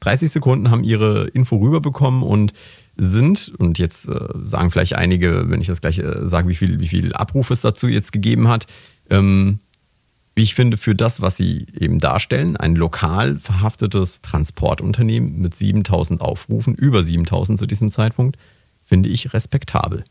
30 0.00 0.30
Sekunden 0.30 0.70
haben 0.70 0.84
ihre 0.84 1.28
Info 1.28 1.56
rüberbekommen 1.56 2.22
und 2.22 2.52
sind, 2.96 3.52
und 3.58 3.78
jetzt 3.78 4.08
äh, 4.08 4.28
sagen 4.42 4.70
vielleicht 4.70 4.94
einige, 4.94 5.48
wenn 5.48 5.60
ich 5.60 5.66
das 5.66 5.80
gleich 5.80 5.98
äh, 5.98 6.26
sage, 6.28 6.48
wie 6.48 6.54
viel, 6.54 6.80
wie 6.80 6.88
viel 6.88 7.12
Abruf 7.14 7.50
es 7.50 7.60
dazu 7.60 7.88
jetzt 7.88 8.12
gegeben 8.12 8.48
hat, 8.48 8.66
ähm, 9.10 9.60
wie 10.34 10.42
ich 10.42 10.54
finde, 10.54 10.76
für 10.76 10.94
das, 10.94 11.20
was 11.20 11.36
sie 11.36 11.66
eben 11.78 11.98
darstellen, 11.98 12.56
ein 12.56 12.74
lokal 12.74 13.38
verhaftetes 13.38 14.22
Transportunternehmen 14.22 15.38
mit 15.40 15.54
7000 15.54 16.20
Aufrufen, 16.20 16.74
über 16.74 17.04
7000 17.04 17.58
zu 17.58 17.66
diesem 17.66 17.90
Zeitpunkt, 17.90 18.38
finde 18.82 19.08
ich 19.08 19.34
respektabel. 19.34 20.04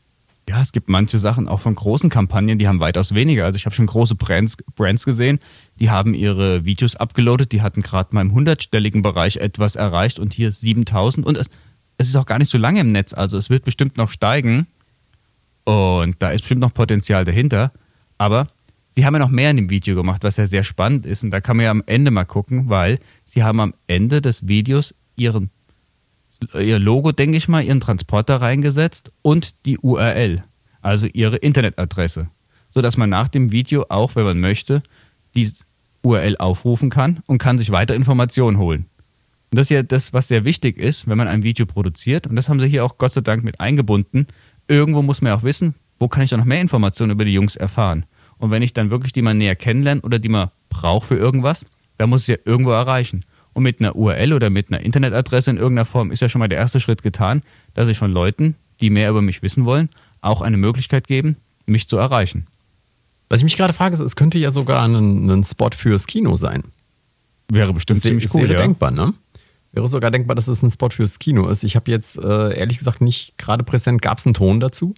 Ja, 0.49 0.61
es 0.61 0.71
gibt 0.71 0.89
manche 0.89 1.19
Sachen 1.19 1.47
auch 1.47 1.59
von 1.59 1.75
großen 1.75 2.09
Kampagnen, 2.09 2.57
die 2.57 2.67
haben 2.67 2.79
weitaus 2.79 3.13
weniger. 3.13 3.45
Also 3.45 3.57
ich 3.57 3.65
habe 3.65 3.75
schon 3.75 3.85
große 3.85 4.15
Brands, 4.15 4.57
Brands 4.75 5.05
gesehen, 5.05 5.39
die 5.79 5.89
haben 5.89 6.13
ihre 6.13 6.65
Videos 6.65 6.95
abgeloadet, 6.95 7.51
die 7.51 7.61
hatten 7.61 7.81
gerade 7.81 8.13
mal 8.13 8.21
im 8.21 8.33
hundertstelligen 8.33 9.01
Bereich 9.01 9.37
etwas 9.37 9.75
erreicht 9.75 10.19
und 10.19 10.33
hier 10.33 10.51
7000 10.51 11.25
und 11.25 11.37
es, 11.37 11.47
es 11.97 12.09
ist 12.09 12.15
auch 12.15 12.25
gar 12.25 12.39
nicht 12.39 12.51
so 12.51 12.57
lange 12.57 12.81
im 12.81 12.91
Netz, 12.91 13.13
also 13.13 13.37
es 13.37 13.49
wird 13.49 13.63
bestimmt 13.63 13.97
noch 13.97 14.09
steigen 14.09 14.67
und 15.63 16.15
da 16.19 16.31
ist 16.31 16.41
bestimmt 16.41 16.61
noch 16.61 16.73
Potenzial 16.73 17.23
dahinter, 17.23 17.71
aber 18.17 18.47
sie 18.89 19.05
haben 19.05 19.13
ja 19.13 19.19
noch 19.19 19.29
mehr 19.29 19.51
in 19.51 19.57
dem 19.57 19.69
Video 19.69 19.95
gemacht, 19.95 20.23
was 20.23 20.37
ja 20.37 20.47
sehr 20.47 20.63
spannend 20.63 21.05
ist 21.05 21.23
und 21.23 21.29
da 21.29 21.39
kann 21.39 21.55
man 21.55 21.65
ja 21.65 21.71
am 21.71 21.83
Ende 21.85 22.09
mal 22.09 22.25
gucken, 22.25 22.67
weil 22.67 22.99
sie 23.23 23.43
haben 23.43 23.59
am 23.59 23.75
Ende 23.85 24.21
des 24.21 24.47
Videos 24.47 24.95
ihren 25.15 25.51
ihr 26.53 26.79
Logo, 26.79 27.11
denke 27.11 27.37
ich 27.37 27.47
mal, 27.47 27.63
ihren 27.63 27.79
Transporter 27.79 28.41
reingesetzt 28.41 29.11
und 29.21 29.65
die 29.65 29.77
URL, 29.79 30.43
also 30.81 31.07
ihre 31.11 31.37
Internetadresse, 31.37 32.29
sodass 32.69 32.97
man 32.97 33.09
nach 33.09 33.27
dem 33.27 33.51
Video 33.51 33.85
auch, 33.89 34.15
wenn 34.15 34.25
man 34.25 34.39
möchte, 34.39 34.81
die 35.35 35.51
URL 36.03 36.37
aufrufen 36.37 36.89
kann 36.89 37.21
und 37.27 37.37
kann 37.37 37.57
sich 37.57 37.71
weiter 37.71 37.95
Informationen 37.95 38.57
holen. 38.57 38.85
Und 39.51 39.57
das 39.57 39.65
ist 39.65 39.71
ja 39.71 39.83
das, 39.83 40.13
was 40.13 40.29
sehr 40.29 40.45
wichtig 40.45 40.77
ist, 40.77 41.07
wenn 41.07 41.17
man 41.17 41.27
ein 41.27 41.43
Video 41.43 41.65
produziert. 41.65 42.25
Und 42.25 42.37
das 42.37 42.47
haben 42.47 42.59
sie 42.59 42.67
hier 42.67 42.85
auch 42.85 42.97
Gott 42.97 43.11
sei 43.11 43.21
Dank 43.21 43.43
mit 43.43 43.59
eingebunden. 43.59 44.25
Irgendwo 44.67 45.01
muss 45.01 45.21
man 45.21 45.31
ja 45.31 45.37
auch 45.37 45.43
wissen, 45.43 45.75
wo 45.99 46.07
kann 46.07 46.23
ich 46.23 46.29
da 46.29 46.37
noch 46.37 46.45
mehr 46.45 46.61
Informationen 46.61 47.11
über 47.11 47.25
die 47.25 47.33
Jungs 47.33 47.57
erfahren. 47.57 48.05
Und 48.37 48.49
wenn 48.49 48.61
ich 48.61 48.71
dann 48.71 48.89
wirklich 48.89 49.11
die 49.11 49.21
mal 49.21 49.33
näher 49.33 49.57
kennenlerne 49.57 50.01
oder 50.01 50.19
die 50.19 50.29
man 50.29 50.51
braucht 50.69 51.07
für 51.07 51.17
irgendwas, 51.17 51.65
dann 51.97 52.09
muss 52.09 52.21
ich 52.21 52.29
ja 52.29 52.37
irgendwo 52.45 52.71
erreichen. 52.71 53.21
Und 53.53 53.63
mit 53.63 53.79
einer 53.79 53.95
URL 53.95 54.33
oder 54.33 54.49
mit 54.49 54.69
einer 54.69 54.81
Internetadresse 54.81 55.51
in 55.51 55.57
irgendeiner 55.57 55.85
Form 55.85 56.11
ist 56.11 56.21
ja 56.21 56.29
schon 56.29 56.39
mal 56.39 56.47
der 56.47 56.57
erste 56.57 56.79
Schritt 56.79 57.03
getan, 57.03 57.41
dass 57.73 57.89
ich 57.89 57.97
von 57.97 58.11
Leuten, 58.11 58.55
die 58.79 58.89
mehr 58.89 59.09
über 59.09 59.21
mich 59.21 59.41
wissen 59.41 59.65
wollen, 59.65 59.89
auch 60.21 60.41
eine 60.41 60.57
Möglichkeit 60.57 61.07
geben, 61.07 61.37
mich 61.65 61.87
zu 61.87 61.97
erreichen. 61.97 62.47
Was 63.29 63.39
ich 63.39 63.43
mich 63.43 63.57
gerade 63.57 63.73
frage, 63.73 63.93
ist, 63.93 64.01
es 64.01 64.15
könnte 64.15 64.37
ja 64.37 64.51
sogar 64.51 64.83
ein, 64.83 65.29
ein 65.29 65.43
Spot 65.43 65.69
fürs 65.75 66.07
Kino 66.07 66.35
sein. 66.35 66.63
Wäre 67.49 67.73
bestimmt 67.73 67.97
Das 67.97 68.03
ziemlich 68.03 68.33
cool, 68.33 68.43
wäre 68.43 68.53
ja. 68.53 68.59
denkbar, 68.59 68.91
ne? 68.91 69.13
Wäre 69.73 69.87
sogar 69.87 70.11
denkbar, 70.11 70.35
dass 70.35 70.47
es 70.47 70.61
ein 70.63 70.69
Spot 70.69 70.89
fürs 70.89 71.19
Kino 71.19 71.47
ist. 71.47 71.63
Ich 71.63 71.75
habe 71.75 71.89
jetzt 71.91 72.17
äh, 72.17 72.57
ehrlich 72.57 72.77
gesagt 72.77 72.99
nicht 72.99 73.37
gerade 73.37 73.63
präsent. 73.63 74.01
Gab 74.01 74.17
es 74.17 74.25
einen 74.25 74.33
Ton 74.33 74.59
dazu? 74.59 74.95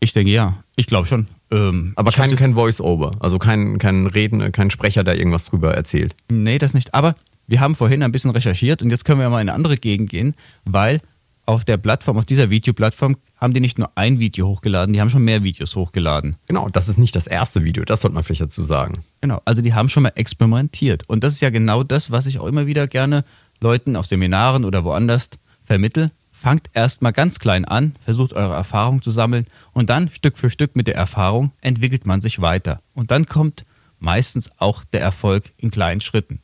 Ich 0.00 0.12
denke 0.12 0.32
ja. 0.32 0.62
Ich 0.76 0.86
glaube 0.86 1.06
schon. 1.06 1.28
Ähm, 1.52 1.92
Aber 1.96 2.10
kein, 2.10 2.34
kein 2.34 2.54
Voice-Over. 2.54 3.12
Also 3.20 3.38
kein, 3.38 3.78
kein 3.78 4.06
Reden, 4.06 4.50
kein 4.52 4.70
Sprecher, 4.70 5.04
der 5.04 5.16
irgendwas 5.18 5.44
drüber 5.46 5.74
erzählt. 5.74 6.16
Nee, 6.30 6.58
das 6.58 6.74
nicht. 6.74 6.94
Aber 6.94 7.14
wir 7.46 7.60
haben 7.60 7.76
vorhin 7.76 8.02
ein 8.02 8.12
bisschen 8.12 8.30
recherchiert 8.30 8.82
und 8.82 8.90
jetzt 8.90 9.04
können 9.04 9.20
wir 9.20 9.28
mal 9.28 9.40
in 9.40 9.48
eine 9.48 9.54
andere 9.54 9.76
Gegend 9.76 10.10
gehen, 10.10 10.34
weil 10.64 11.00
auf 11.44 11.64
der 11.64 11.76
Plattform, 11.76 12.16
auf 12.16 12.24
dieser 12.24 12.50
Videoplattform, 12.50 13.16
haben 13.36 13.52
die 13.52 13.60
nicht 13.60 13.78
nur 13.78 13.90
ein 13.96 14.20
Video 14.20 14.46
hochgeladen, 14.46 14.92
die 14.92 15.00
haben 15.00 15.10
schon 15.10 15.24
mehr 15.24 15.42
Videos 15.42 15.74
hochgeladen. 15.74 16.36
Genau, 16.46 16.68
das 16.68 16.88
ist 16.88 16.98
nicht 16.98 17.16
das 17.16 17.26
erste 17.26 17.64
Video, 17.64 17.84
das 17.84 18.00
sollte 18.00 18.14
man 18.14 18.22
vielleicht 18.22 18.42
dazu 18.42 18.62
sagen. 18.62 19.02
Genau, 19.20 19.42
also 19.44 19.60
die 19.60 19.74
haben 19.74 19.88
schon 19.88 20.04
mal 20.04 20.12
experimentiert. 20.14 21.08
Und 21.08 21.24
das 21.24 21.34
ist 21.34 21.40
ja 21.40 21.50
genau 21.50 21.82
das, 21.82 22.10
was 22.10 22.26
ich 22.26 22.38
auch 22.38 22.46
immer 22.46 22.66
wieder 22.66 22.86
gerne 22.86 23.24
Leuten 23.60 23.96
auf 23.96 24.06
Seminaren 24.06 24.64
oder 24.64 24.84
woanders 24.84 25.30
vermittel. 25.62 26.10
Fangt 26.42 26.70
erstmal 26.72 27.12
ganz 27.12 27.38
klein 27.38 27.64
an, 27.64 27.94
versucht 28.00 28.32
eure 28.32 28.54
Erfahrung 28.54 29.00
zu 29.00 29.12
sammeln 29.12 29.46
und 29.74 29.90
dann 29.90 30.10
Stück 30.10 30.36
für 30.36 30.50
Stück 30.50 30.74
mit 30.74 30.88
der 30.88 30.96
Erfahrung 30.96 31.52
entwickelt 31.60 32.04
man 32.04 32.20
sich 32.20 32.40
weiter. 32.40 32.82
Und 32.94 33.12
dann 33.12 33.26
kommt 33.26 33.64
meistens 34.00 34.50
auch 34.58 34.82
der 34.82 35.02
Erfolg 35.02 35.52
in 35.56 35.70
kleinen 35.70 36.00
Schritten. 36.00 36.40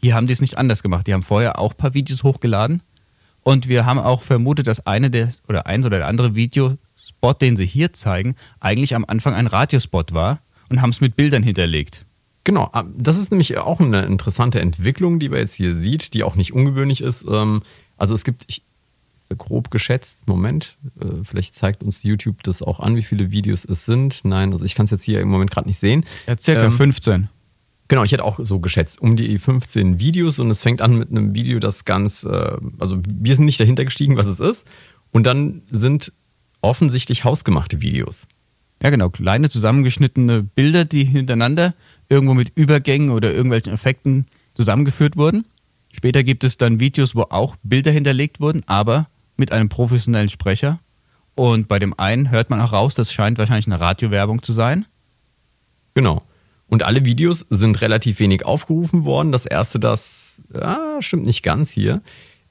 Hier 0.00 0.14
haben 0.14 0.26
die 0.26 0.32
es 0.32 0.40
nicht 0.40 0.56
anders 0.56 0.82
gemacht. 0.82 1.06
Die 1.06 1.12
haben 1.12 1.22
vorher 1.22 1.58
auch 1.58 1.72
ein 1.72 1.76
paar 1.76 1.92
Videos 1.92 2.22
hochgeladen 2.22 2.80
und 3.42 3.68
wir 3.68 3.84
haben 3.84 3.98
auch 3.98 4.22
vermutet, 4.22 4.66
dass 4.68 4.86
eine 4.86 5.10
der 5.10 5.28
oder 5.46 5.66
eins 5.66 5.84
oder 5.84 5.98
der 5.98 6.06
andere 6.06 6.34
Videospot, 6.34 7.42
den 7.42 7.54
sie 7.54 7.66
hier 7.66 7.92
zeigen, 7.92 8.36
eigentlich 8.58 8.94
am 8.94 9.04
Anfang 9.04 9.34
ein 9.34 9.48
Radiospot 9.48 10.14
war 10.14 10.40
und 10.70 10.80
haben 10.80 10.88
es 10.88 11.02
mit 11.02 11.14
Bildern 11.14 11.42
hinterlegt. 11.42 12.06
Genau, 12.44 12.70
ah, 12.72 12.84
das 12.96 13.18
ist 13.18 13.30
nämlich 13.30 13.58
auch 13.58 13.80
eine 13.80 14.06
interessante 14.06 14.60
Entwicklung, 14.60 15.18
die 15.18 15.28
man 15.28 15.40
jetzt 15.40 15.56
hier 15.56 15.74
sieht, 15.74 16.14
die 16.14 16.24
auch 16.24 16.36
nicht 16.36 16.54
ungewöhnlich 16.54 17.02
ist. 17.02 17.26
Ähm, 17.30 17.62
also 17.98 18.14
es 18.14 18.24
gibt, 18.24 18.62
grob 19.36 19.70
geschätzt, 19.70 20.26
Moment, 20.26 20.76
äh, 21.00 21.24
vielleicht 21.24 21.54
zeigt 21.54 21.82
uns 21.82 22.02
YouTube 22.02 22.42
das 22.42 22.62
auch 22.62 22.80
an, 22.80 22.96
wie 22.96 23.02
viele 23.02 23.30
Videos 23.30 23.64
es 23.64 23.84
sind. 23.84 24.24
Nein, 24.24 24.52
also 24.52 24.64
ich 24.64 24.74
kann 24.74 24.84
es 24.84 24.90
jetzt 24.90 25.04
hier 25.04 25.20
im 25.20 25.28
Moment 25.28 25.50
gerade 25.50 25.68
nicht 25.68 25.78
sehen. 25.78 26.04
Ja, 26.26 26.36
circa 26.38 26.64
ähm, 26.64 26.72
15. 26.72 27.28
Genau, 27.88 28.04
ich 28.04 28.12
hätte 28.12 28.24
auch 28.24 28.38
so 28.42 28.58
geschätzt, 28.58 29.02
um 29.02 29.16
die 29.16 29.38
15 29.38 29.98
Videos 29.98 30.38
und 30.38 30.50
es 30.50 30.62
fängt 30.62 30.80
an 30.80 30.98
mit 30.98 31.10
einem 31.10 31.34
Video, 31.34 31.58
das 31.58 31.84
ganz, 31.84 32.24
äh, 32.24 32.56
also 32.78 33.00
wir 33.06 33.36
sind 33.36 33.44
nicht 33.44 33.60
dahinter 33.60 33.84
gestiegen, 33.84 34.16
was 34.16 34.26
es 34.26 34.40
ist. 34.40 34.66
Und 35.12 35.24
dann 35.24 35.62
sind 35.70 36.12
offensichtlich 36.62 37.24
hausgemachte 37.24 37.82
Videos. 37.82 38.28
Ja, 38.82 38.90
genau, 38.90 39.10
kleine 39.10 39.48
zusammengeschnittene 39.48 40.42
Bilder, 40.42 40.84
die 40.84 41.04
hintereinander 41.04 41.74
irgendwo 42.08 42.34
mit 42.34 42.52
Übergängen 42.56 43.10
oder 43.10 43.32
irgendwelchen 43.32 43.72
Effekten 43.72 44.26
zusammengeführt 44.54 45.16
wurden. 45.16 45.44
Später 45.92 46.24
gibt 46.24 46.42
es 46.42 46.56
dann 46.56 46.80
Videos, 46.80 47.14
wo 47.14 47.22
auch 47.22 47.56
Bilder 47.62 47.90
hinterlegt 47.92 48.40
wurden, 48.40 48.62
aber 48.66 49.08
mit 49.36 49.52
einem 49.52 49.68
professionellen 49.68 50.28
Sprecher. 50.28 50.80
Und 51.34 51.68
bei 51.68 51.78
dem 51.78 51.98
einen 51.98 52.30
hört 52.30 52.50
man 52.50 52.60
auch 52.60 52.72
raus, 52.72 52.94
das 52.94 53.12
scheint 53.12 53.38
wahrscheinlich 53.38 53.66
eine 53.66 53.80
Radiowerbung 53.80 54.42
zu 54.42 54.52
sein. 54.52 54.86
Genau. 55.94 56.22
Und 56.68 56.82
alle 56.82 57.04
Videos 57.04 57.40
sind 57.50 57.80
relativ 57.82 58.18
wenig 58.18 58.46
aufgerufen 58.46 59.04
worden. 59.04 59.32
Das 59.32 59.44
erste, 59.44 59.78
das 59.78 60.42
ja, 60.54 60.96
stimmt 61.00 61.26
nicht 61.26 61.42
ganz 61.42 61.70
hier. 61.70 62.00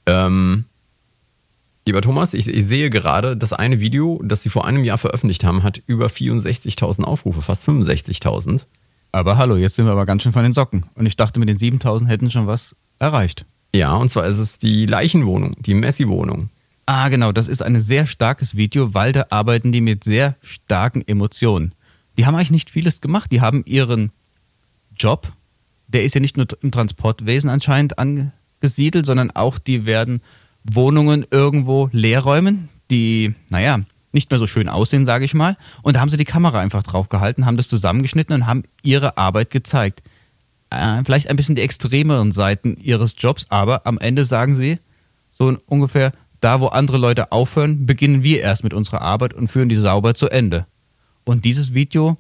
Ähm, 0.05 0.65
lieber 1.87 2.01
Thomas, 2.01 2.33
ich, 2.33 2.47
ich, 2.47 2.65
sehe 2.65 2.89
gerade, 2.89 3.35
das 3.35 3.53
eine 3.53 3.79
Video, 3.79 4.21
das 4.23 4.43
sie 4.43 4.49
vor 4.49 4.65
einem 4.65 4.83
Jahr 4.83 4.99
veröffentlicht 4.99 5.43
haben, 5.43 5.63
hat 5.63 5.81
über 5.87 6.07
64.000 6.07 7.03
Aufrufe, 7.03 7.41
fast 7.41 7.67
65.000. 7.67 8.65
Aber 9.11 9.37
hallo, 9.37 9.57
jetzt 9.57 9.75
sind 9.75 9.85
wir 9.85 9.91
aber 9.91 10.05
ganz 10.05 10.23
schön 10.23 10.31
von 10.31 10.43
den 10.43 10.53
Socken. 10.53 10.85
Und 10.95 11.05
ich 11.05 11.17
dachte, 11.17 11.39
mit 11.39 11.49
den 11.49 11.57
7.000 11.57 12.07
hätten 12.07 12.29
schon 12.29 12.47
was 12.47 12.75
erreicht. 12.99 13.45
Ja, 13.73 13.95
und 13.95 14.09
zwar 14.09 14.25
ist 14.25 14.37
es 14.37 14.59
die 14.59 14.85
Leichenwohnung, 14.85 15.55
die 15.59 15.73
Messi-Wohnung. 15.73 16.49
Ah, 16.93 17.07
genau, 17.09 17.31
das 17.31 17.47
ist 17.47 17.61
ein 17.61 17.79
sehr 17.79 18.05
starkes 18.05 18.57
Video, 18.57 18.93
weil 18.93 19.13
da 19.13 19.27
arbeiten 19.29 19.71
die 19.71 19.81
mit 19.81 20.03
sehr 20.03 20.35
starken 20.41 21.07
Emotionen 21.07 21.73
die 22.17 22.25
haben 22.25 22.35
eigentlich 22.35 22.51
nicht 22.51 22.69
vieles 22.69 23.01
gemacht. 23.01 23.31
Die 23.31 23.41
haben 23.41 23.63
ihren 23.65 24.11
Job, 24.95 25.31
der 25.87 26.03
ist 26.03 26.15
ja 26.15 26.21
nicht 26.21 26.37
nur 26.37 26.47
im 26.61 26.71
Transportwesen 26.71 27.49
anscheinend 27.49 27.97
angesiedelt, 27.97 29.05
sondern 29.05 29.31
auch 29.31 29.57
die 29.57 29.85
werden 29.85 30.21
Wohnungen 30.63 31.25
irgendwo 31.31 31.89
leer 31.91 32.21
räumen, 32.21 32.69
die, 32.89 33.33
naja, 33.49 33.79
nicht 34.11 34.29
mehr 34.29 34.39
so 34.39 34.47
schön 34.47 34.67
aussehen, 34.67 35.05
sage 35.05 35.25
ich 35.25 35.33
mal. 35.33 35.57
Und 35.81 35.95
da 35.95 36.01
haben 36.01 36.09
sie 36.09 36.17
die 36.17 36.25
Kamera 36.25 36.59
einfach 36.59 36.83
drauf 36.83 37.09
gehalten, 37.09 37.45
haben 37.45 37.57
das 37.57 37.69
zusammengeschnitten 37.69 38.35
und 38.35 38.45
haben 38.45 38.63
ihre 38.83 39.17
Arbeit 39.17 39.51
gezeigt. 39.51 40.03
Äh, 40.69 41.03
vielleicht 41.05 41.29
ein 41.29 41.37
bisschen 41.37 41.55
die 41.55 41.61
extremeren 41.61 42.31
Seiten 42.31 42.75
ihres 42.75 43.15
Jobs, 43.17 43.45
aber 43.49 43.87
am 43.87 43.97
Ende 43.97 44.25
sagen 44.25 44.53
sie 44.53 44.79
so 45.31 45.57
ungefähr, 45.65 46.11
da 46.41 46.59
wo 46.59 46.67
andere 46.67 46.97
Leute 46.97 47.31
aufhören, 47.31 47.85
beginnen 47.85 48.23
wir 48.23 48.41
erst 48.41 48.63
mit 48.63 48.73
unserer 48.73 49.01
Arbeit 49.01 49.33
und 49.33 49.47
führen 49.47 49.69
die 49.69 49.75
sauber 49.75 50.13
zu 50.13 50.27
Ende. 50.29 50.65
Und 51.23 51.45
dieses 51.45 51.73
Video 51.73 52.17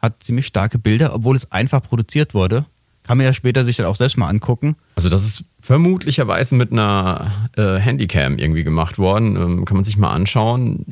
hat 0.00 0.22
ziemlich 0.22 0.46
starke 0.46 0.78
Bilder, 0.78 1.14
obwohl 1.14 1.36
es 1.36 1.52
einfach 1.52 1.82
produziert 1.82 2.34
wurde. 2.34 2.66
Kann 3.02 3.18
man 3.18 3.26
ja 3.26 3.32
später 3.32 3.64
sich 3.64 3.76
dann 3.76 3.86
auch 3.86 3.96
selbst 3.96 4.16
mal 4.16 4.28
angucken. 4.28 4.76
Also 4.96 5.08
das 5.08 5.24
ist 5.24 5.44
vermutlicherweise 5.60 6.54
mit 6.54 6.72
einer 6.72 7.48
äh, 7.56 7.76
Handycam 7.76 8.38
irgendwie 8.38 8.64
gemacht 8.64 8.98
worden. 8.98 9.36
Ähm, 9.36 9.64
kann 9.64 9.76
man 9.76 9.84
sich 9.84 9.96
mal 9.96 10.12
anschauen. 10.12 10.84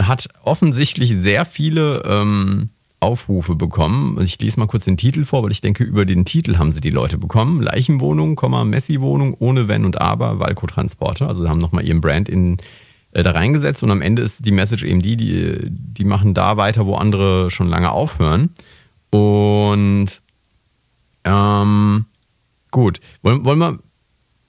Hat 0.00 0.28
offensichtlich 0.42 1.14
sehr 1.18 1.44
viele 1.44 2.02
ähm, 2.04 2.70
Aufrufe 3.02 3.54
bekommen. 3.54 4.20
Ich 4.22 4.40
lese 4.40 4.60
mal 4.60 4.66
kurz 4.66 4.84
den 4.84 4.96
Titel 4.96 5.24
vor, 5.24 5.42
weil 5.42 5.52
ich 5.52 5.60
denke, 5.60 5.84
über 5.84 6.06
den 6.06 6.24
Titel 6.24 6.58
haben 6.58 6.70
sie 6.70 6.80
die 6.80 6.90
Leute 6.90 7.18
bekommen. 7.18 7.60
Leichenwohnung, 7.60 8.40
Messi-Wohnung 8.70 9.36
ohne 9.38 9.68
Wenn 9.68 9.84
und 9.84 10.00
Aber, 10.00 10.38
Walco-Transporter. 10.38 11.28
Also 11.28 11.48
haben 11.48 11.58
nochmal 11.58 11.84
ihren 11.84 12.00
Brand 12.00 12.28
in 12.28 12.58
äh, 13.12 13.22
da 13.22 13.32
reingesetzt 13.32 13.82
und 13.82 13.90
am 13.90 14.02
Ende 14.02 14.22
ist 14.22 14.46
die 14.46 14.52
Message 14.52 14.84
eben 14.84 15.00
die, 15.00 15.16
die, 15.16 15.58
die 15.68 16.04
machen 16.04 16.34
da 16.34 16.56
weiter, 16.56 16.86
wo 16.86 16.94
andere 16.94 17.50
schon 17.50 17.68
lange 17.68 17.90
aufhören. 17.90 18.50
Und 19.10 20.22
ähm, 21.24 22.06
gut, 22.70 23.00
wollen, 23.22 23.44
wollen 23.44 23.58
wir, 23.58 23.78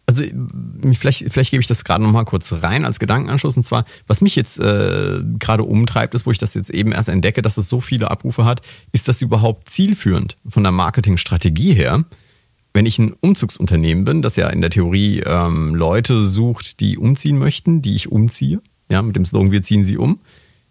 also 0.05 0.23
vielleicht, 0.93 1.31
vielleicht 1.31 1.51
gebe 1.51 1.61
ich 1.61 1.67
das 1.67 1.85
gerade 1.85 2.03
nochmal 2.03 2.25
kurz 2.25 2.51
rein 2.61 2.85
als 2.85 2.99
Gedankenanschluss. 2.99 3.55
Und 3.55 3.63
zwar, 3.63 3.85
was 4.05 4.21
mich 4.21 4.35
jetzt 4.35 4.59
äh, 4.59 5.21
gerade 5.39 5.63
umtreibt, 5.63 6.13
ist, 6.13 6.25
wo 6.25 6.31
ich 6.31 6.39
das 6.39 6.53
jetzt 6.53 6.69
eben 6.69 6.91
erst 6.91 7.09
entdecke, 7.09 7.41
dass 7.41 7.57
es 7.57 7.69
so 7.69 7.79
viele 7.79 8.11
Abrufe 8.11 8.43
hat, 8.43 8.61
ist 8.91 9.07
das 9.07 9.21
überhaupt 9.21 9.69
zielführend 9.69 10.35
von 10.47 10.63
der 10.63 10.71
Marketingstrategie 10.71 11.73
her? 11.73 12.03
wenn 12.73 12.85
ich 12.85 12.97
ein 12.99 13.13
Umzugsunternehmen 13.13 14.03
bin, 14.03 14.21
das 14.21 14.35
ja 14.35 14.49
in 14.49 14.61
der 14.61 14.71
Theorie 14.71 15.19
ähm, 15.19 15.75
Leute 15.75 16.23
sucht, 16.23 16.79
die 16.79 16.97
umziehen 16.97 17.37
möchten, 17.37 17.81
die 17.81 17.95
ich 17.95 18.11
umziehe, 18.11 18.61
ja, 18.89 19.01
mit 19.01 19.15
dem 19.15 19.25
Slogan, 19.25 19.51
wir 19.51 19.61
ziehen 19.61 19.85
sie 19.85 19.97
um, 19.97 20.19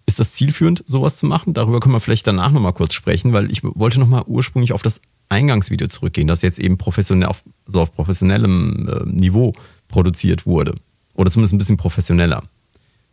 ist 0.05 0.19
das 0.19 0.33
zielführend, 0.33 0.83
sowas 0.87 1.17
zu 1.17 1.27
machen? 1.27 1.55
Darüber 1.55 1.79
können 1.79 1.95
wir 1.95 2.01
vielleicht 2.01 2.27
danach 2.27 2.51
nochmal 2.51 2.73
kurz 2.73 2.95
sprechen, 2.95 3.33
weil 3.33 3.51
ich 3.51 3.63
wollte 3.63 4.01
nochmal 4.01 4.25
ursprünglich 4.27 4.73
auf 4.73 4.83
das 4.83 5.01
Eingangsvideo 5.29 5.89
zurückgehen, 5.89 6.27
das 6.27 6.43
jetzt 6.43 6.59
eben 6.59 6.77
professionell 6.77 7.29
auf, 7.29 7.43
so 7.73 7.81
auf 7.81 7.93
professionellem 7.93 8.89
äh, 8.89 9.05
Niveau 9.11 9.53
produziert 9.89 10.47
wurde. 10.47 10.75
Oder 11.15 11.31
zumindest 11.31 11.55
ein 11.55 11.59
bisschen 11.59 11.77
professioneller. 11.77 12.43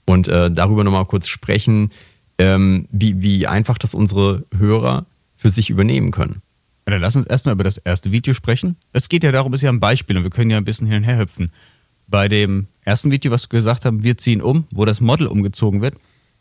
Und 0.06 0.28
äh, 0.28 0.50
darüber 0.52 0.84
nochmal 0.84 1.06
kurz 1.06 1.28
sprechen, 1.28 1.92
ähm, 2.38 2.88
wie, 2.92 3.22
wie 3.22 3.48
einfach 3.48 3.78
das 3.78 3.94
unsere 3.94 4.46
Hörer 4.58 5.06
für 5.36 5.50
sich 5.50 5.70
übernehmen 5.70 6.12
können. 6.12 6.42
Ja, 6.88 6.94
dann 6.94 7.02
lass 7.02 7.16
uns 7.16 7.28
erstmal 7.28 7.54
über 7.54 7.64
das 7.64 7.78
erste 7.78 8.12
Video 8.12 8.34
sprechen. 8.34 8.78
Es 8.94 9.10
geht 9.10 9.24
ja 9.24 9.32
darum, 9.32 9.54
ist 9.54 9.62
ja 9.62 9.70
ein 9.70 9.80
Beispiel 9.80 10.18
und 10.18 10.24
wir 10.24 10.32
können 10.32 10.50
ja 10.50 10.58
ein 10.58 10.66
bisschen 10.66 10.88
hin 10.88 10.98
und 10.98 11.04
her 11.04 11.20
hüpfen. 11.20 11.52
Bei 12.08 12.28
dem 12.28 12.68
ersten 12.84 13.12
Video, 13.12 13.32
was 13.32 13.44
wir 13.44 13.60
gesagt 13.60 13.86
haben, 13.86 14.04
wir 14.04 14.18
ziehen 14.18 14.42
um, 14.42 14.66
wo 14.72 14.86
das 14.86 15.00
Model 15.00 15.28
umgezogen 15.28 15.82
wird, 15.82 15.96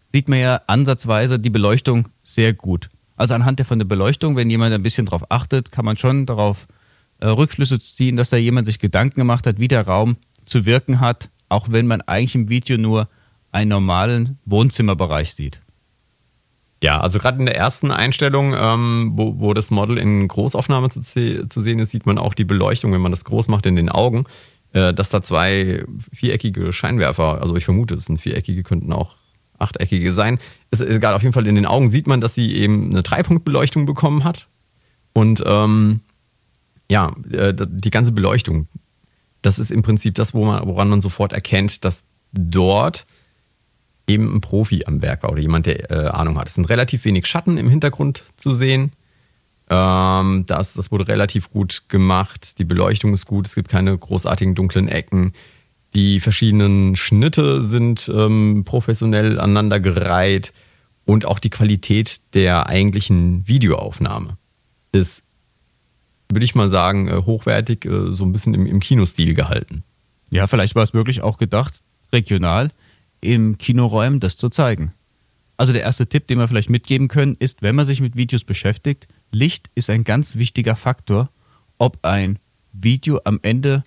sieht 0.06 0.28
man 0.28 0.38
ja 0.38 0.62
ansatzweise 0.66 1.38
die 1.38 1.50
Beleuchtung 1.50 2.08
sehr 2.22 2.54
gut. 2.54 2.88
Also 3.16 3.34
anhand 3.34 3.58
der 3.58 3.66
von 3.66 3.78
der 3.78 3.86
Beleuchtung, 3.86 4.36
wenn 4.36 4.48
jemand 4.48 4.72
ein 4.72 4.82
bisschen 4.82 5.04
darauf 5.04 5.30
achtet, 5.30 5.70
kann 5.70 5.84
man 5.84 5.96
schon 5.96 6.24
darauf 6.24 6.66
äh, 7.20 7.26
Rückschlüsse 7.26 7.80
ziehen, 7.80 8.16
dass 8.16 8.30
da 8.30 8.36
jemand 8.36 8.66
sich 8.66 8.78
Gedanken 8.78 9.20
gemacht 9.20 9.46
hat, 9.46 9.58
wie 9.58 9.68
der 9.68 9.86
Raum 9.86 10.16
zu 10.44 10.66
wirken 10.66 11.00
hat, 11.00 11.30
auch 11.48 11.68
wenn 11.70 11.86
man 11.86 12.00
eigentlich 12.02 12.34
im 12.34 12.48
Video 12.48 12.78
nur 12.78 13.08
einen 13.52 13.70
normalen 13.70 14.38
Wohnzimmerbereich 14.44 15.34
sieht. 15.34 15.60
Ja, 16.82 17.00
also 17.00 17.18
gerade 17.18 17.38
in 17.38 17.46
der 17.46 17.56
ersten 17.56 17.90
Einstellung, 17.90 18.54
ähm, 18.56 19.12
wo, 19.14 19.40
wo 19.40 19.52
das 19.52 19.70
Model 19.70 19.98
in 19.98 20.28
Großaufnahme 20.28 20.90
zu, 20.90 21.02
zu, 21.02 21.60
sehen 21.60 21.80
ist, 21.80 21.90
sieht 21.90 22.06
man 22.06 22.18
auch 22.18 22.34
die 22.34 22.44
Beleuchtung, 22.44 22.92
wenn 22.92 23.00
man 23.00 23.10
das 23.10 23.24
groß 23.24 23.48
macht 23.48 23.66
in 23.66 23.74
den 23.74 23.88
Augen, 23.88 24.26
äh, 24.72 24.94
dass 24.94 25.10
da 25.10 25.20
zwei 25.20 25.84
viereckige 26.12 26.72
Scheinwerfer, 26.72 27.42
also 27.42 27.56
ich 27.56 27.64
vermute, 27.64 27.94
es 27.94 28.04
sind 28.04 28.20
viereckige, 28.20 28.62
könnten 28.62 28.92
auch 28.92 29.16
achteckige 29.58 30.12
sein. 30.12 30.38
Ist 30.70 30.80
egal, 30.80 31.14
auf 31.14 31.22
jeden 31.22 31.32
Fall 31.32 31.48
in 31.48 31.56
den 31.56 31.66
Augen 31.66 31.90
sieht 31.90 32.06
man, 32.06 32.20
dass 32.20 32.34
sie 32.34 32.54
eben 32.54 32.90
eine 32.90 33.02
Dreipunktbeleuchtung 33.02 33.86
bekommen 33.86 34.22
hat. 34.22 34.46
Und 35.14 35.42
ähm, 35.44 36.00
ja, 36.90 37.14
äh, 37.30 37.54
die 37.54 37.90
ganze 37.90 38.12
Beleuchtung, 38.12 38.68
das 39.42 39.58
ist 39.58 39.70
im 39.70 39.82
Prinzip 39.82 40.14
das, 40.14 40.34
woran 40.34 40.88
man 40.88 41.00
sofort 41.00 41.32
erkennt, 41.32 41.84
dass 41.84 42.04
dort 42.32 43.06
eben 44.06 44.34
ein 44.34 44.40
Profi 44.40 44.84
am 44.86 45.02
Werk 45.02 45.22
war 45.22 45.30
oder 45.30 45.40
jemand, 45.40 45.66
der 45.66 45.90
äh, 45.90 46.08
Ahnung 46.08 46.38
hat. 46.38 46.48
Es 46.48 46.54
sind 46.54 46.68
relativ 46.68 47.04
wenig 47.04 47.26
Schatten 47.26 47.58
im 47.58 47.68
Hintergrund 47.68 48.24
zu 48.36 48.52
sehen. 48.52 48.92
Ähm, 49.70 50.44
das, 50.46 50.74
das 50.74 50.90
wurde 50.90 51.08
relativ 51.08 51.50
gut 51.50 51.84
gemacht. 51.88 52.58
Die 52.58 52.64
Beleuchtung 52.64 53.12
ist 53.12 53.26
gut. 53.26 53.46
Es 53.46 53.54
gibt 53.54 53.68
keine 53.68 53.96
großartigen 53.96 54.54
dunklen 54.54 54.88
Ecken. 54.88 55.34
Die 55.94 56.20
verschiedenen 56.20 56.96
Schnitte 56.96 57.62
sind 57.62 58.10
ähm, 58.14 58.62
professionell 58.64 59.38
aneinandergereiht. 59.38 60.52
Und 61.04 61.24
auch 61.24 61.38
die 61.38 61.50
Qualität 61.50 62.20
der 62.34 62.66
eigentlichen 62.66 63.46
Videoaufnahme 63.48 64.36
ist, 64.92 65.22
würde 66.30 66.44
ich 66.44 66.54
mal 66.54 66.68
sagen, 66.68 67.08
äh, 67.08 67.22
hochwertig, 67.24 67.84
äh, 67.84 68.12
so 68.12 68.24
ein 68.24 68.32
bisschen 68.32 68.54
im, 68.54 68.66
im 68.66 68.80
Kinostil 68.80 69.34
gehalten. 69.34 69.82
Ja, 70.30 70.46
vielleicht 70.46 70.74
war 70.74 70.82
es 70.82 70.94
wirklich 70.94 71.22
auch 71.22 71.38
gedacht, 71.38 71.80
regional 72.12 72.70
im 73.20 73.58
Kinoräumen 73.58 74.20
das 74.20 74.36
zu 74.36 74.48
zeigen. 74.48 74.92
Also 75.56 75.72
der 75.72 75.82
erste 75.82 76.06
Tipp, 76.06 76.26
den 76.28 76.38
wir 76.38 76.46
vielleicht 76.46 76.70
mitgeben 76.70 77.08
können, 77.08 77.34
ist, 77.38 77.62
wenn 77.62 77.74
man 77.74 77.86
sich 77.86 78.00
mit 78.00 78.16
Videos 78.16 78.44
beschäftigt, 78.44 79.08
Licht 79.32 79.70
ist 79.74 79.90
ein 79.90 80.04
ganz 80.04 80.36
wichtiger 80.36 80.76
Faktor, 80.76 81.30
ob 81.78 81.98
ein 82.02 82.38
Video 82.72 83.20
am 83.24 83.40
Ende 83.42 83.82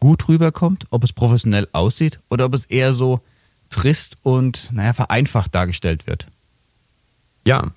gut 0.00 0.28
rüberkommt, 0.28 0.86
ob 0.90 1.04
es 1.04 1.12
professionell 1.12 1.68
aussieht 1.72 2.18
oder 2.28 2.46
ob 2.46 2.54
es 2.54 2.64
eher 2.64 2.92
so 2.92 3.20
trist 3.68 4.18
und 4.22 4.70
naja, 4.72 4.92
vereinfacht 4.92 5.54
dargestellt 5.54 6.06
wird. 6.06 6.26
Ja, 7.46 7.70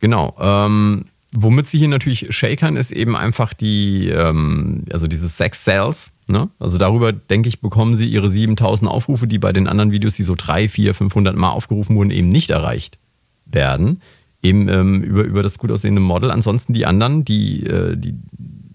genau. 0.00 0.36
Ähm, 0.40 1.06
womit 1.32 1.66
sie 1.66 1.78
hier 1.78 1.88
natürlich 1.88 2.34
shakern, 2.34 2.76
ist 2.76 2.90
eben 2.90 3.16
einfach 3.16 3.54
die, 3.54 4.08
ähm, 4.08 4.84
also 4.92 5.06
diese 5.06 5.28
Sex 5.28 5.64
Sales. 5.64 6.12
Ne? 6.26 6.50
Also 6.58 6.78
darüber, 6.78 7.12
denke 7.12 7.48
ich, 7.48 7.60
bekommen 7.60 7.94
sie 7.94 8.08
ihre 8.08 8.28
7000 8.28 8.90
Aufrufe, 8.90 9.26
die 9.26 9.38
bei 9.38 9.52
den 9.52 9.68
anderen 9.68 9.92
Videos, 9.92 10.14
die 10.14 10.22
so 10.22 10.34
3, 10.36 10.68
4, 10.68 10.94
500 10.94 11.36
Mal 11.36 11.50
aufgerufen 11.50 11.96
wurden, 11.96 12.10
eben 12.10 12.28
nicht 12.28 12.50
erreicht 12.50 12.98
werden. 13.46 14.00
Eben 14.42 14.68
ähm, 14.68 15.02
über, 15.02 15.22
über 15.22 15.42
das 15.42 15.58
gut 15.58 15.70
aussehende 15.70 16.00
Model. 16.00 16.30
Ansonsten 16.30 16.72
die 16.72 16.86
anderen, 16.86 17.24
die, 17.24 17.64
äh, 17.66 17.96
die 17.96 18.14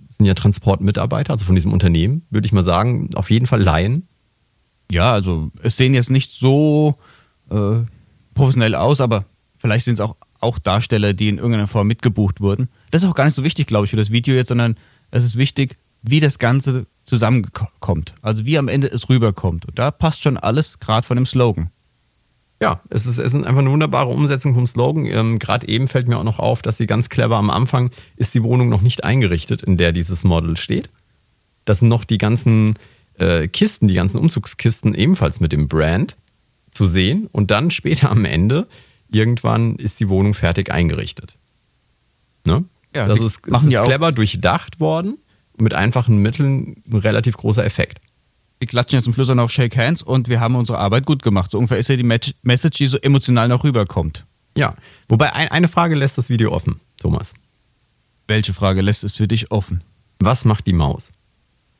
sind 0.09 0.25
ja 0.25 0.33
Transportmitarbeiter, 0.33 1.33
also 1.33 1.45
von 1.45 1.55
diesem 1.55 1.73
Unternehmen, 1.73 2.25
würde 2.29 2.45
ich 2.45 2.53
mal 2.53 2.63
sagen, 2.63 3.09
auf 3.15 3.31
jeden 3.31 3.47
Fall 3.47 3.61
Laien. 3.61 4.07
Ja, 4.91 5.11
also 5.11 5.51
es 5.61 5.77
sehen 5.77 5.93
jetzt 5.93 6.11
nicht 6.11 6.31
so 6.31 6.95
äh, 7.49 7.79
professionell 8.33 8.75
aus, 8.75 9.01
aber 9.01 9.25
vielleicht 9.57 9.85
sind 9.85 9.95
es 9.95 9.99
auch, 9.99 10.15
auch 10.39 10.59
Darsteller, 10.59 11.13
die 11.13 11.29
in 11.29 11.37
irgendeiner 11.37 11.67
Form 11.67 11.87
mitgebucht 11.87 12.41
wurden. 12.41 12.69
Das 12.91 13.03
ist 13.03 13.09
auch 13.09 13.15
gar 13.15 13.25
nicht 13.25 13.35
so 13.35 13.43
wichtig, 13.43 13.67
glaube 13.67 13.85
ich, 13.85 13.91
für 13.91 13.97
das 13.97 14.11
Video 14.11 14.35
jetzt, 14.35 14.49
sondern 14.49 14.75
es 15.11 15.23
ist 15.23 15.37
wichtig, 15.37 15.77
wie 16.01 16.19
das 16.19 16.39
Ganze 16.39 16.85
zusammenkommt. 17.03 18.13
Also 18.21 18.45
wie 18.45 18.57
am 18.57 18.67
Ende 18.67 18.87
es 18.87 19.09
rüberkommt. 19.09 19.65
Und 19.65 19.79
da 19.79 19.91
passt 19.91 20.21
schon 20.21 20.37
alles, 20.37 20.79
gerade 20.79 21.05
von 21.05 21.17
dem 21.17 21.25
Slogan. 21.25 21.69
Ja, 22.61 22.81
es 22.89 23.05
ist, 23.05 23.17
es 23.17 23.33
ist 23.33 23.35
einfach 23.35 23.59
eine 23.59 23.71
wunderbare 23.71 24.09
Umsetzung 24.09 24.53
vom 24.53 24.65
Slogan. 24.65 25.05
Ähm, 25.05 25.39
Gerade 25.39 25.67
eben 25.67 25.87
fällt 25.87 26.07
mir 26.07 26.17
auch 26.17 26.23
noch 26.23 26.39
auf, 26.39 26.61
dass 26.61 26.77
sie 26.77 26.87
ganz 26.87 27.09
clever 27.09 27.35
am 27.35 27.49
Anfang 27.49 27.91
ist 28.15 28.33
die 28.33 28.43
Wohnung 28.43 28.69
noch 28.69 28.81
nicht 28.81 29.03
eingerichtet, 29.03 29.61
in 29.61 29.77
der 29.77 29.91
dieses 29.91 30.23
Model 30.23 30.55
steht. 30.57 30.89
Das 31.65 31.79
sind 31.79 31.89
noch 31.89 32.05
die 32.05 32.17
ganzen 32.17 32.75
äh, 33.19 33.47
Kisten, 33.47 33.87
die 33.87 33.95
ganzen 33.95 34.17
Umzugskisten 34.17 34.93
ebenfalls 34.93 35.39
mit 35.39 35.51
dem 35.51 35.67
Brand 35.67 36.15
zu 36.71 36.85
sehen. 36.85 37.27
Und 37.31 37.51
dann 37.51 37.71
später 37.71 38.09
am 38.09 38.23
Ende, 38.23 38.67
irgendwann 39.15 39.75
ist 39.75 39.99
die 39.99 40.09
Wohnung 40.09 40.33
fertig 40.33 40.71
eingerichtet. 40.71 41.37
Ne? 42.45 42.65
Ja, 42.95 43.05
also 43.05 43.25
es, 43.25 43.41
es 43.45 43.63
ist 43.63 43.71
ja 43.71 43.83
clever 43.83 44.11
durchdacht 44.11 44.79
worden, 44.79 45.17
mit 45.57 45.73
einfachen 45.73 46.17
Mitteln 46.17 46.83
ein 46.87 46.97
relativ 46.97 47.37
großer 47.37 47.65
Effekt 47.65 47.99
wir 48.59 48.67
klatschen 48.67 48.97
jetzt 48.97 49.05
zum 49.05 49.13
Schluss 49.13 49.29
auch 49.29 49.35
noch 49.35 49.49
Shake 49.49 49.77
Hands 49.77 50.01
und 50.01 50.29
wir 50.29 50.39
haben 50.39 50.55
unsere 50.55 50.77
Arbeit 50.77 51.05
gut 51.05 51.23
gemacht. 51.23 51.51
So 51.51 51.57
ungefähr 51.57 51.77
ist 51.77 51.89
ja 51.89 51.97
die 51.97 52.03
Message, 52.03 52.77
die 52.77 52.87
so 52.87 52.97
emotional 52.97 53.47
noch 53.47 53.63
rüberkommt. 53.63 54.25
Ja, 54.57 54.75
wobei 55.09 55.33
ein, 55.33 55.49
eine 55.49 55.67
Frage 55.67 55.95
lässt 55.95 56.17
das 56.17 56.29
Video 56.29 56.51
offen, 56.51 56.79
Thomas. 56.99 57.33
Welche 58.27 58.53
Frage 58.53 58.81
lässt 58.81 59.03
es 59.03 59.17
für 59.17 59.27
dich 59.27 59.51
offen? 59.51 59.83
Was 60.19 60.45
macht 60.45 60.65
die 60.67 60.73
Maus? 60.73 61.11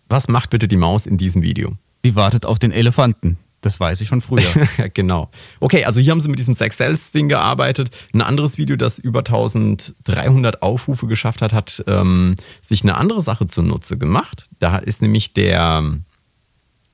Was 0.10 0.28
macht 0.28 0.50
bitte 0.50 0.68
die 0.68 0.78
Maus 0.78 1.06
in 1.06 1.18
diesem 1.18 1.42
Video? 1.42 1.78
Sie 2.04 2.16
wartet 2.16 2.46
auf 2.46 2.60
den 2.60 2.72
Elefanten. 2.72 3.38
Das 3.66 3.80
weiß 3.80 4.00
ich 4.02 4.10
von 4.10 4.22
früher. 4.22 4.44
genau. 4.94 5.32
Okay, 5.60 5.86
also 5.86 6.00
hier 6.00 6.12
haben 6.12 6.22
sie 6.22 6.30
mit 6.30 6.38
diesem 6.38 6.54
Sex 6.54 6.78
Cells 6.78 7.12
Ding 7.12 7.30
gearbeitet. 7.30 7.90
Ein 8.14 8.22
anderes 8.22 8.60
Video, 8.60 8.76
das 8.76 9.00
über 9.00 9.20
1300 9.20 10.62
Aufrufe 10.62 11.08
geschafft 11.08 11.42
hat, 11.42 11.52
hat 11.52 11.84
ähm, 11.88 12.36
sich 12.62 12.84
eine 12.84 12.96
andere 12.96 13.24
Sache 13.24 13.48
zunutze 13.48 13.98
gemacht. 13.98 14.50
Da 14.60 14.78
ist 14.78 15.02
nämlich 15.02 15.34
der 15.34 15.98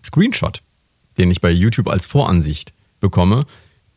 Screenshot, 0.01 0.61
den 1.17 1.29
ich 1.29 1.41
bei 1.41 1.51
YouTube 1.51 1.89
als 1.89 2.05
Voransicht 2.05 2.71
bekomme, 3.01 3.45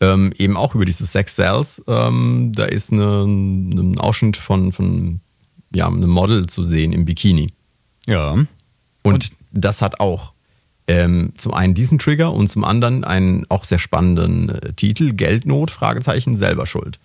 ähm, 0.00 0.32
eben 0.36 0.56
auch 0.56 0.74
über 0.74 0.84
diese 0.84 1.06
Sex 1.06 1.36
Cells. 1.36 1.80
Ähm, 1.86 2.50
da 2.56 2.64
ist 2.64 2.92
eine, 2.92 3.22
ein 3.22 4.00
Ausschnitt 4.00 4.36
von, 4.36 4.72
von 4.72 5.20
ja, 5.72 5.86
einem 5.86 6.10
Model 6.10 6.46
zu 6.46 6.64
sehen 6.64 6.92
im 6.92 7.04
Bikini. 7.04 7.52
Ja. 8.08 8.32
Und, 8.32 8.48
und 9.04 9.30
das 9.52 9.80
hat 9.80 10.00
auch 10.00 10.33
ähm, 10.86 11.32
zum 11.36 11.54
einen 11.54 11.74
diesen 11.74 11.98
Trigger 11.98 12.32
und 12.32 12.50
zum 12.50 12.64
anderen 12.64 13.04
einen 13.04 13.46
auch 13.48 13.64
sehr 13.64 13.78
spannenden 13.78 14.50
äh, 14.50 14.72
Titel, 14.74 15.12
Geldnot, 15.12 15.70
Fragezeichen, 15.70 16.36
selber 16.36 16.66
schuld. 16.66 16.98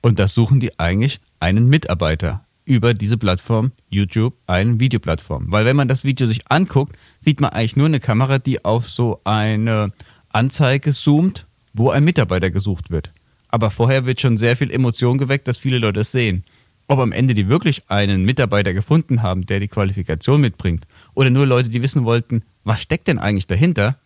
Und 0.00 0.18
das 0.18 0.34
suchen 0.34 0.58
die 0.58 0.78
eigentlich 0.80 1.20
einen 1.38 1.68
Mitarbeiter 1.68 2.44
über 2.64 2.94
diese 2.94 3.18
Plattform 3.18 3.72
YouTube 3.88 4.34
eine 4.46 4.80
Videoplattform. 4.80 5.50
Weil 5.50 5.64
wenn 5.64 5.76
man 5.76 5.88
das 5.88 6.04
Video 6.04 6.26
sich 6.26 6.50
anguckt, 6.50 6.96
sieht 7.20 7.40
man 7.40 7.50
eigentlich 7.50 7.76
nur 7.76 7.86
eine 7.86 8.00
Kamera, 8.00 8.38
die 8.38 8.64
auf 8.64 8.88
so 8.88 9.20
eine 9.24 9.92
Anzeige 10.30 10.92
zoomt, 10.92 11.46
wo 11.72 11.90
ein 11.90 12.04
Mitarbeiter 12.04 12.50
gesucht 12.50 12.90
wird. 12.90 13.12
Aber 13.48 13.70
vorher 13.70 14.06
wird 14.06 14.20
schon 14.20 14.36
sehr 14.36 14.56
viel 14.56 14.70
Emotion 14.70 15.18
geweckt, 15.18 15.46
dass 15.46 15.58
viele 15.58 15.78
Leute 15.78 16.00
es 16.00 16.12
sehen. 16.12 16.44
Ob 16.88 16.98
am 16.98 17.12
Ende 17.12 17.34
die 17.34 17.48
wirklich 17.48 17.82
einen 17.88 18.24
Mitarbeiter 18.24 18.74
gefunden 18.74 19.22
haben, 19.22 19.46
der 19.46 19.60
die 19.60 19.68
Qualifikation 19.68 20.40
mitbringt, 20.40 20.86
oder 21.14 21.30
nur 21.30 21.46
Leute, 21.46 21.68
die 21.68 21.82
wissen 21.82 22.04
wollten, 22.04 22.42
was 22.64 22.82
steckt 22.82 23.08
denn 23.08 23.18
eigentlich 23.18 23.46
dahinter, 23.46 23.96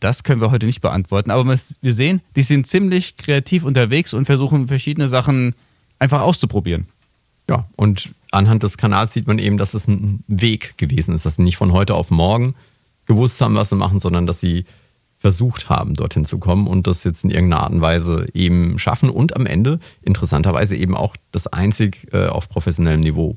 das 0.00 0.24
können 0.24 0.40
wir 0.40 0.50
heute 0.50 0.66
nicht 0.66 0.80
beantworten. 0.80 1.30
Aber 1.30 1.44
wir 1.46 1.92
sehen, 1.92 2.22
die 2.34 2.42
sind 2.42 2.66
ziemlich 2.66 3.16
kreativ 3.16 3.64
unterwegs 3.64 4.14
und 4.14 4.24
versuchen 4.24 4.68
verschiedene 4.68 5.08
Sachen 5.08 5.54
einfach 5.98 6.22
auszuprobieren. 6.22 6.86
Ja, 7.48 7.68
und 7.76 8.10
anhand 8.30 8.62
des 8.62 8.78
Kanals 8.78 9.12
sieht 9.12 9.26
man 9.26 9.38
eben, 9.38 9.56
dass 9.56 9.74
es 9.74 9.86
ein 9.86 10.24
Weg 10.26 10.78
gewesen 10.78 11.14
ist, 11.14 11.26
dass 11.26 11.36
sie 11.36 11.42
nicht 11.42 11.56
von 11.56 11.72
heute 11.72 11.94
auf 11.94 12.10
morgen 12.10 12.54
gewusst 13.06 13.40
haben, 13.40 13.54
was 13.54 13.70
sie 13.70 13.76
machen, 13.76 14.00
sondern 14.00 14.26
dass 14.26 14.40
sie 14.40 14.64
versucht 15.20 15.68
haben, 15.68 15.94
dorthin 15.94 16.24
zu 16.24 16.38
kommen 16.38 16.66
und 16.66 16.86
das 16.88 17.04
jetzt 17.04 17.22
in 17.22 17.30
irgendeiner 17.30 17.62
Art 17.62 17.72
und 17.72 17.80
Weise 17.80 18.26
eben 18.34 18.78
schaffen 18.78 19.08
und 19.08 19.36
am 19.36 19.46
Ende 19.46 19.78
interessanterweise 20.02 20.74
eben 20.74 20.96
auch 20.96 21.14
das 21.30 21.46
einzig 21.46 22.08
äh, 22.12 22.26
auf 22.26 22.48
professionellem 22.48 23.00
Niveau 23.00 23.36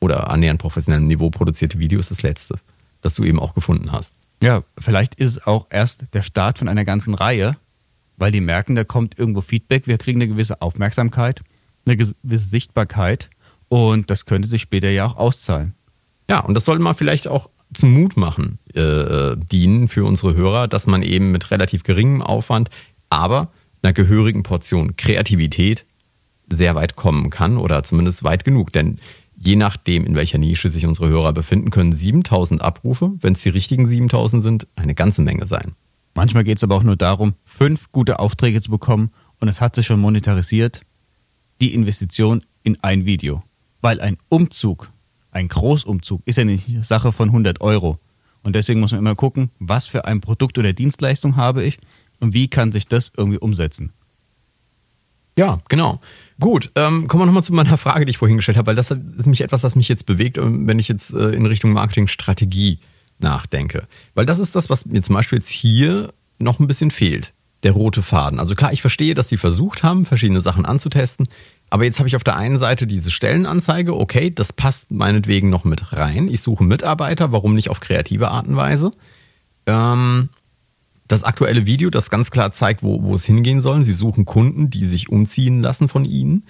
oder 0.00 0.30
annähernd 0.30 0.60
professionellem 0.60 1.06
Niveau 1.06 1.28
produzierte 1.28 1.78
Video 1.78 2.00
ist 2.00 2.10
das 2.10 2.22
letzte, 2.22 2.54
das 3.02 3.14
du 3.14 3.24
eben 3.24 3.40
auch 3.40 3.54
gefunden 3.54 3.92
hast. 3.92 4.14
Ja, 4.42 4.62
vielleicht 4.78 5.16
ist 5.16 5.32
es 5.32 5.46
auch 5.46 5.66
erst 5.70 6.14
der 6.14 6.22
Start 6.22 6.58
von 6.58 6.68
einer 6.68 6.84
ganzen 6.84 7.14
Reihe, 7.14 7.56
weil 8.16 8.32
die 8.32 8.40
merken, 8.40 8.74
da 8.74 8.84
kommt 8.84 9.18
irgendwo 9.18 9.40
Feedback, 9.40 9.86
wir 9.86 9.98
kriegen 9.98 10.22
eine 10.22 10.28
gewisse 10.28 10.62
Aufmerksamkeit 10.62 11.42
eine 11.86 11.96
gewisse 11.96 12.48
Sichtbarkeit 12.48 13.30
und 13.68 14.10
das 14.10 14.26
könnte 14.26 14.48
sich 14.48 14.62
später 14.62 14.90
ja 14.90 15.06
auch 15.06 15.16
auszahlen. 15.16 15.74
Ja, 16.28 16.40
und 16.40 16.54
das 16.54 16.64
sollte 16.64 16.82
man 16.82 16.94
vielleicht 16.94 17.28
auch 17.28 17.50
zum 17.72 17.92
Mut 17.92 18.16
machen 18.16 18.58
äh, 18.74 19.36
dienen 19.36 19.88
für 19.88 20.04
unsere 20.04 20.34
Hörer, 20.34 20.68
dass 20.68 20.86
man 20.86 21.02
eben 21.02 21.32
mit 21.32 21.50
relativ 21.50 21.82
geringem 21.82 22.22
Aufwand, 22.22 22.70
aber 23.10 23.50
einer 23.82 23.92
gehörigen 23.92 24.42
Portion 24.42 24.96
Kreativität 24.96 25.84
sehr 26.48 26.74
weit 26.74 26.96
kommen 26.96 27.30
kann 27.30 27.56
oder 27.56 27.82
zumindest 27.82 28.24
weit 28.24 28.44
genug. 28.44 28.72
Denn 28.72 28.96
je 29.36 29.56
nachdem, 29.56 30.06
in 30.06 30.14
welcher 30.14 30.38
Nische 30.38 30.70
sich 30.70 30.86
unsere 30.86 31.08
Hörer 31.08 31.32
befinden, 31.32 31.70
können 31.70 31.92
7000 31.92 32.62
Abrufe, 32.62 33.12
wenn 33.20 33.34
es 33.34 33.42
die 33.42 33.50
richtigen 33.50 33.86
7000 33.86 34.42
sind, 34.42 34.66
eine 34.76 34.94
ganze 34.94 35.22
Menge 35.22 35.46
sein. 35.46 35.74
Manchmal 36.14 36.44
geht 36.44 36.56
es 36.56 36.64
aber 36.64 36.76
auch 36.76 36.82
nur 36.82 36.96
darum, 36.96 37.34
fünf 37.44 37.92
gute 37.92 38.18
Aufträge 38.18 38.60
zu 38.62 38.70
bekommen 38.70 39.10
und 39.38 39.48
es 39.48 39.60
hat 39.60 39.74
sich 39.74 39.86
schon 39.86 40.00
monetarisiert 40.00 40.80
die 41.60 41.74
Investition 41.74 42.42
in 42.62 42.78
ein 42.82 43.04
Video. 43.06 43.42
Weil 43.80 44.00
ein 44.00 44.16
Umzug, 44.28 44.90
ein 45.36 45.48
Großumzug, 45.48 46.22
ist 46.24 46.38
ja 46.38 46.44
nicht 46.44 46.68
eine 46.68 46.82
Sache 46.82 47.12
von 47.12 47.28
100 47.28 47.60
Euro. 47.60 47.98
Und 48.42 48.54
deswegen 48.54 48.80
muss 48.80 48.92
man 48.92 49.00
immer 49.00 49.14
gucken, 49.14 49.50
was 49.58 49.86
für 49.86 50.04
ein 50.06 50.20
Produkt 50.20 50.56
oder 50.58 50.72
Dienstleistung 50.72 51.36
habe 51.36 51.62
ich 51.62 51.78
und 52.20 52.32
wie 52.32 52.48
kann 52.48 52.72
sich 52.72 52.88
das 52.88 53.12
irgendwie 53.16 53.38
umsetzen. 53.38 53.92
Ja, 55.38 55.58
genau. 55.68 56.00
Gut, 56.40 56.70
ähm, 56.74 57.06
kommen 57.08 57.22
wir 57.22 57.26
nochmal 57.26 57.42
zu 57.42 57.52
meiner 57.52 57.76
Frage, 57.76 58.06
die 58.06 58.10
ich 58.10 58.18
vorhin 58.18 58.38
gestellt 58.38 58.56
habe, 58.56 58.68
weil 58.68 58.76
das 58.76 58.90
ist 58.90 59.26
nämlich 59.26 59.42
etwas, 59.42 59.60
das 59.60 59.76
mich 59.76 59.88
jetzt 59.88 60.06
bewegt, 60.06 60.38
ähm, 60.38 60.66
wenn 60.66 60.78
ich 60.78 60.88
jetzt 60.88 61.12
äh, 61.12 61.30
in 61.30 61.44
Richtung 61.44 61.72
Marketingstrategie 61.72 62.78
nachdenke. 63.18 63.86
Weil 64.14 64.24
das 64.24 64.38
ist 64.38 64.56
das, 64.56 64.70
was 64.70 64.86
mir 64.86 65.02
zum 65.02 65.14
Beispiel 65.14 65.38
jetzt 65.38 65.50
hier 65.50 66.14
noch 66.38 66.58
ein 66.58 66.66
bisschen 66.66 66.90
fehlt 66.90 67.34
der 67.62 67.72
rote 67.72 68.02
Faden. 68.02 68.38
Also 68.38 68.54
klar, 68.54 68.72
ich 68.72 68.80
verstehe, 68.80 69.14
dass 69.14 69.28
sie 69.28 69.38
versucht 69.38 69.82
haben, 69.82 70.04
verschiedene 70.04 70.40
Sachen 70.40 70.64
anzutesten. 70.64 71.28
Aber 71.76 71.84
jetzt 71.84 71.98
habe 71.98 72.08
ich 72.08 72.16
auf 72.16 72.24
der 72.24 72.38
einen 72.38 72.56
Seite 72.56 72.86
diese 72.86 73.10
Stellenanzeige, 73.10 73.94
okay, 73.94 74.30
das 74.30 74.54
passt 74.54 74.92
meinetwegen 74.92 75.50
noch 75.50 75.64
mit 75.64 75.92
rein. 75.92 76.26
Ich 76.26 76.40
suche 76.40 76.64
Mitarbeiter, 76.64 77.32
warum 77.32 77.54
nicht 77.54 77.68
auf 77.68 77.80
kreative 77.80 78.28
Art 78.30 78.46
und 78.46 78.56
Weise? 78.56 78.92
Ähm, 79.66 80.30
das 81.06 81.22
aktuelle 81.22 81.66
Video, 81.66 81.90
das 81.90 82.08
ganz 82.08 82.30
klar 82.30 82.50
zeigt, 82.50 82.82
wo, 82.82 83.02
wo 83.02 83.14
es 83.14 83.26
hingehen 83.26 83.60
soll. 83.60 83.84
Sie 83.84 83.92
suchen 83.92 84.24
Kunden, 84.24 84.70
die 84.70 84.86
sich 84.86 85.10
umziehen 85.10 85.60
lassen 85.60 85.90
von 85.90 86.06
ihnen, 86.06 86.44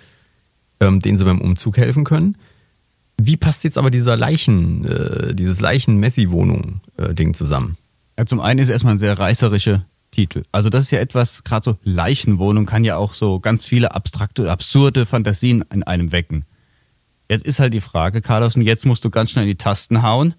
ähm, 0.78 1.00
denen 1.00 1.18
sie 1.18 1.24
beim 1.24 1.40
Umzug 1.40 1.76
helfen 1.76 2.04
können. 2.04 2.38
Wie 3.20 3.36
passt 3.36 3.64
jetzt 3.64 3.78
aber 3.78 3.90
dieser 3.90 4.16
Leichen, 4.16 4.84
äh, 4.84 5.34
dieses 5.34 5.58
Leichen-Messi-Wohnung-Ding 5.58 7.30
äh, 7.30 7.32
zusammen? 7.32 7.76
Ja, 8.16 8.26
zum 8.26 8.38
einen 8.38 8.60
ist 8.60 8.68
erstmal 8.68 8.92
eine 8.92 9.00
sehr 9.00 9.18
reißerische 9.18 9.84
Titel. 10.10 10.42
Also 10.52 10.70
das 10.70 10.84
ist 10.84 10.90
ja 10.90 11.00
etwas, 11.00 11.44
gerade 11.44 11.64
so 11.64 11.76
Leichenwohnung 11.82 12.66
kann 12.66 12.84
ja 12.84 12.96
auch 12.96 13.14
so 13.14 13.40
ganz 13.40 13.66
viele 13.66 13.94
abstrakte 13.94 14.42
oder 14.42 14.52
absurde 14.52 15.06
Fantasien 15.06 15.64
in 15.72 15.82
einem 15.82 16.12
wecken. 16.12 16.44
Jetzt 17.30 17.44
ist 17.44 17.58
halt 17.58 17.74
die 17.74 17.80
Frage, 17.80 18.22
Carlos, 18.22 18.56
und 18.56 18.62
jetzt 18.62 18.86
musst 18.86 19.04
du 19.04 19.10
ganz 19.10 19.30
schnell 19.30 19.44
in 19.44 19.50
die 19.50 19.56
Tasten 19.56 20.02
hauen. 20.02 20.34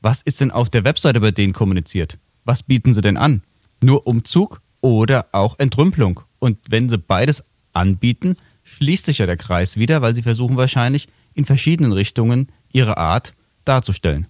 Was 0.00 0.22
ist 0.22 0.40
denn 0.40 0.50
auf 0.50 0.70
der 0.70 0.84
Webseite 0.84 1.20
bei 1.20 1.30
denen 1.30 1.52
kommuniziert? 1.52 2.18
was 2.44 2.62
bieten 2.62 2.94
sie 2.94 3.00
denn 3.00 3.16
an? 3.16 3.42
Nur 3.82 4.06
Umzug 4.06 4.60
oder 4.80 5.26
auch 5.32 5.58
Entrümpelung? 5.58 6.20
Und 6.38 6.58
wenn 6.68 6.88
sie 6.88 6.98
beides 6.98 7.44
anbieten, 7.72 8.36
schließt 8.64 9.06
sich 9.06 9.18
ja 9.18 9.26
der 9.26 9.36
Kreis 9.36 9.76
wieder, 9.76 10.02
weil 10.02 10.14
sie 10.14 10.22
versuchen 10.22 10.56
wahrscheinlich 10.56 11.08
in 11.34 11.44
verschiedenen 11.44 11.92
Richtungen 11.92 12.48
ihre 12.72 12.96
Art 12.96 13.34
darzustellen. 13.64 14.26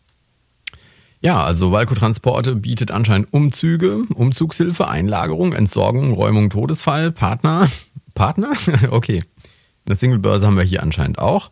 Ja, 1.22 1.44
also 1.44 1.70
Walco 1.70 1.94
Transporte 1.94 2.56
bietet 2.56 2.90
anscheinend 2.90 3.32
Umzüge, 3.32 4.02
Umzugshilfe, 4.14 4.88
Einlagerung, 4.88 5.52
Entsorgung, 5.52 6.12
Räumung, 6.12 6.50
Todesfall, 6.50 7.12
Partner. 7.12 7.70
Partner? 8.14 8.52
okay. 8.90 9.22
Eine 9.86 9.96
Singlebörse 9.96 10.46
haben 10.46 10.56
wir 10.56 10.64
hier 10.64 10.82
anscheinend 10.82 11.20
auch. 11.20 11.50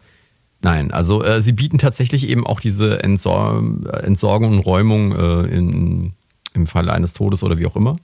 Nein, 0.61 0.91
also 0.91 1.23
äh, 1.23 1.41
sie 1.41 1.53
bieten 1.53 1.79
tatsächlich 1.79 2.29
eben 2.29 2.47
auch 2.47 2.61
diese 2.61 3.03
Entsor 3.03 3.63
Entsorgung 4.03 4.53
und 4.53 4.59
Räumung 4.59 5.13
äh, 5.13 5.43
in, 5.47 6.13
im 6.53 6.67
Falle 6.67 6.93
eines 6.93 7.13
Todes 7.13 7.43
oder 7.43 7.59
wie 7.59 7.67
auch 7.67 7.77
immer 7.77 7.97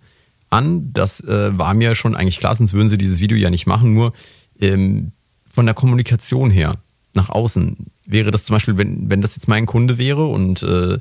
an. 0.50 0.92
Das 0.92 1.20
äh, 1.20 1.56
war 1.58 1.74
mir 1.74 1.94
schon 1.94 2.14
eigentlich 2.14 2.38
klar, 2.38 2.54
sonst 2.54 2.72
würden 2.72 2.88
sie 2.88 2.98
dieses 2.98 3.20
Video 3.20 3.36
ja 3.36 3.50
nicht 3.50 3.66
machen. 3.66 3.92
Nur 3.92 4.12
ähm, 4.60 5.12
von 5.50 5.66
der 5.66 5.74
Kommunikation 5.74 6.50
her 6.50 6.76
nach 7.12 7.28
außen 7.28 7.90
wäre 8.06 8.30
das 8.30 8.44
zum 8.44 8.54
Beispiel, 8.54 8.76
wenn, 8.78 9.10
wenn 9.10 9.20
das 9.20 9.34
jetzt 9.34 9.48
mein 9.48 9.66
Kunde 9.66 9.98
wäre 9.98 10.26
und 10.26 10.62
äh, 10.62 10.98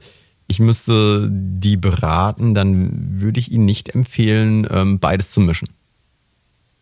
ich 0.47 0.59
müsste 0.59 1.29
die 1.31 1.77
beraten, 1.77 2.53
dann 2.53 3.19
würde 3.19 3.39
ich 3.39 3.51
Ihnen 3.51 3.65
nicht 3.65 3.89
empfehlen, 3.89 4.67
ähm, 4.69 4.99
beides 4.99 5.31
zu 5.31 5.41
mischen. 5.41 5.69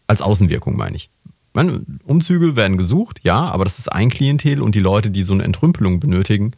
Als 0.08 0.22
Außenwirkung 0.22 0.76
meine 0.76 0.96
ich. 0.96 1.10
Meine, 1.54 1.86
Umzüge 2.04 2.56
werden 2.56 2.78
gesucht, 2.78 3.22
ja, 3.24 3.40
aber 3.40 3.64
das 3.64 3.80
ist 3.80 3.92
ein 3.92 4.10
Klientel 4.10 4.62
und 4.62 4.76
die 4.76 4.80
Leute, 4.80 5.12
die 5.12 5.24
so 5.24 5.34
eine 5.34 5.44
Entrümpelung 5.44 6.00
benötigen, 6.00 6.54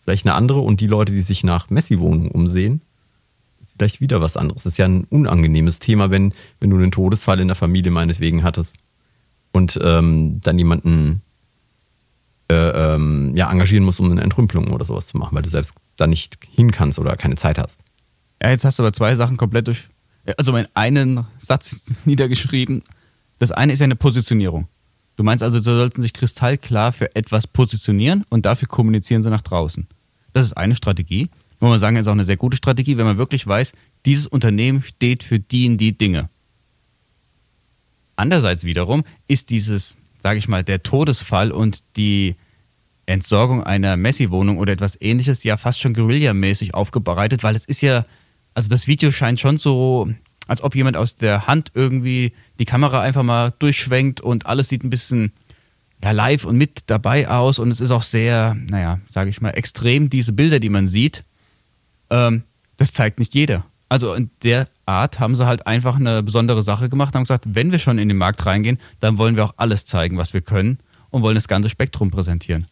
vielleicht 0.00 0.26
eine 0.26 0.34
andere 0.34 0.60
und 0.60 0.80
die 0.80 0.86
Leute, 0.86 1.12
die 1.12 1.22
sich 1.22 1.44
nach 1.44 1.70
Messi-Wohnungen 1.70 2.30
umsehen, 2.30 2.82
ist 3.60 3.74
vielleicht 3.76 4.00
wieder 4.00 4.20
was 4.20 4.36
anderes. 4.36 4.62
Das 4.62 4.74
ist 4.74 4.78
ja 4.78 4.86
ein 4.86 5.04
unangenehmes 5.04 5.80
Thema, 5.80 6.10
wenn, 6.10 6.32
wenn 6.60 6.70
du 6.70 6.76
einen 6.76 6.92
Todesfall 6.92 7.40
in 7.40 7.48
der 7.48 7.56
Familie 7.56 7.90
meinetwegen 7.90 8.42
hattest 8.42 8.76
und 9.52 9.78
ähm, 9.82 10.40
dann 10.40 10.58
jemanden 10.58 11.22
ähm, 12.52 13.32
ja, 13.34 13.50
engagieren 13.50 13.84
musst, 13.84 14.00
um 14.00 14.10
eine 14.10 14.22
Entrümpelung 14.22 14.72
oder 14.72 14.84
sowas 14.84 15.06
zu 15.06 15.16
machen, 15.16 15.34
weil 15.34 15.42
du 15.42 15.50
selbst 15.50 15.74
da 15.96 16.06
nicht 16.06 16.38
hin 16.50 16.70
kannst 16.70 16.98
oder 16.98 17.16
keine 17.16 17.36
Zeit 17.36 17.58
hast. 17.58 17.80
Ja, 18.42 18.50
jetzt 18.50 18.64
hast 18.64 18.78
du 18.78 18.82
aber 18.82 18.92
zwei 18.92 19.14
Sachen 19.14 19.36
komplett 19.36 19.66
durch. 19.66 19.88
Also 20.36 20.52
meinen 20.52 20.68
einen 20.74 21.26
Satz 21.38 21.84
niedergeschrieben. 22.04 22.82
Das 23.38 23.52
eine 23.52 23.72
ist 23.72 23.80
ja 23.80 23.84
eine 23.84 23.96
Positionierung. 23.96 24.68
Du 25.16 25.24
meinst 25.24 25.42
also, 25.42 25.58
sie 25.58 25.64
sollten 25.64 26.00
sich 26.02 26.12
kristallklar 26.12 26.92
für 26.92 27.14
etwas 27.14 27.46
positionieren 27.46 28.24
und 28.30 28.46
dafür 28.46 28.68
kommunizieren 28.68 29.22
sie 29.22 29.30
nach 29.30 29.42
draußen. 29.42 29.86
Das 30.32 30.46
ist 30.46 30.56
eine 30.56 30.74
Strategie. 30.74 31.28
Wo 31.60 31.68
man 31.68 31.78
sagen, 31.78 31.94
ist 31.96 32.08
auch 32.08 32.12
eine 32.12 32.24
sehr 32.24 32.36
gute 32.36 32.56
Strategie, 32.56 32.96
wenn 32.96 33.06
man 33.06 33.18
wirklich 33.18 33.46
weiß, 33.46 33.72
dieses 34.04 34.26
Unternehmen 34.26 34.82
steht 34.82 35.22
für 35.22 35.38
die 35.38 35.68
und 35.68 35.76
die 35.76 35.96
Dinge. 35.96 36.28
Andererseits 38.16 38.64
wiederum 38.64 39.04
ist 39.28 39.50
dieses, 39.50 39.96
sage 40.22 40.38
ich 40.38 40.48
mal, 40.48 40.62
der 40.62 40.82
Todesfall 40.82 41.50
und 41.50 41.80
die 41.96 42.36
Entsorgung 43.06 43.64
einer 43.64 43.96
Messi-Wohnung 43.96 44.58
oder 44.58 44.72
etwas 44.72 44.96
ähnliches 45.00 45.42
ja 45.42 45.56
fast 45.56 45.80
schon 45.80 45.94
Guerilla-mäßig 45.94 46.74
aufbereitet, 46.74 47.42
weil 47.42 47.56
es 47.56 47.64
ist 47.64 47.82
ja, 47.82 48.06
also 48.54 48.68
das 48.68 48.86
Video 48.86 49.10
scheint 49.10 49.40
schon 49.40 49.58
so, 49.58 50.08
als 50.46 50.62
ob 50.62 50.76
jemand 50.76 50.96
aus 50.96 51.16
der 51.16 51.46
Hand 51.48 51.72
irgendwie 51.74 52.32
die 52.60 52.64
Kamera 52.64 53.00
einfach 53.00 53.24
mal 53.24 53.52
durchschwenkt 53.58 54.20
und 54.20 54.46
alles 54.46 54.68
sieht 54.68 54.84
ein 54.84 54.90
bisschen 54.90 55.32
ja, 56.02 56.12
live 56.12 56.44
und 56.44 56.56
mit 56.56 56.84
dabei 56.86 57.28
aus 57.28 57.58
und 57.58 57.70
es 57.70 57.80
ist 57.80 57.90
auch 57.90 58.02
sehr, 58.02 58.54
naja, 58.54 59.00
sage 59.08 59.30
ich 59.30 59.40
mal, 59.40 59.50
extrem, 59.50 60.08
diese 60.08 60.32
Bilder, 60.32 60.60
die 60.60 60.68
man 60.68 60.86
sieht. 60.86 61.24
Ähm, 62.10 62.44
das 62.76 62.92
zeigt 62.92 63.18
nicht 63.18 63.34
jeder. 63.34 63.64
Also 63.92 64.14
in 64.14 64.30
der 64.42 64.68
Art 64.86 65.20
haben 65.20 65.36
sie 65.36 65.46
halt 65.46 65.66
einfach 65.66 65.96
eine 65.96 66.22
besondere 66.22 66.62
Sache 66.62 66.88
gemacht 66.88 67.14
und 67.14 67.16
haben 67.16 67.24
gesagt, 67.24 67.44
wenn 67.48 67.72
wir 67.72 67.78
schon 67.78 67.98
in 67.98 68.08
den 68.08 68.16
Markt 68.16 68.46
reingehen, 68.46 68.78
dann 69.00 69.18
wollen 69.18 69.36
wir 69.36 69.44
auch 69.44 69.54
alles 69.58 69.84
zeigen, 69.84 70.16
was 70.16 70.32
wir 70.32 70.40
können 70.40 70.78
und 71.10 71.22
wollen 71.22 71.34
das 71.34 71.46
ganze 71.46 71.68
Spektrum 71.68 72.10
präsentieren 72.10 72.66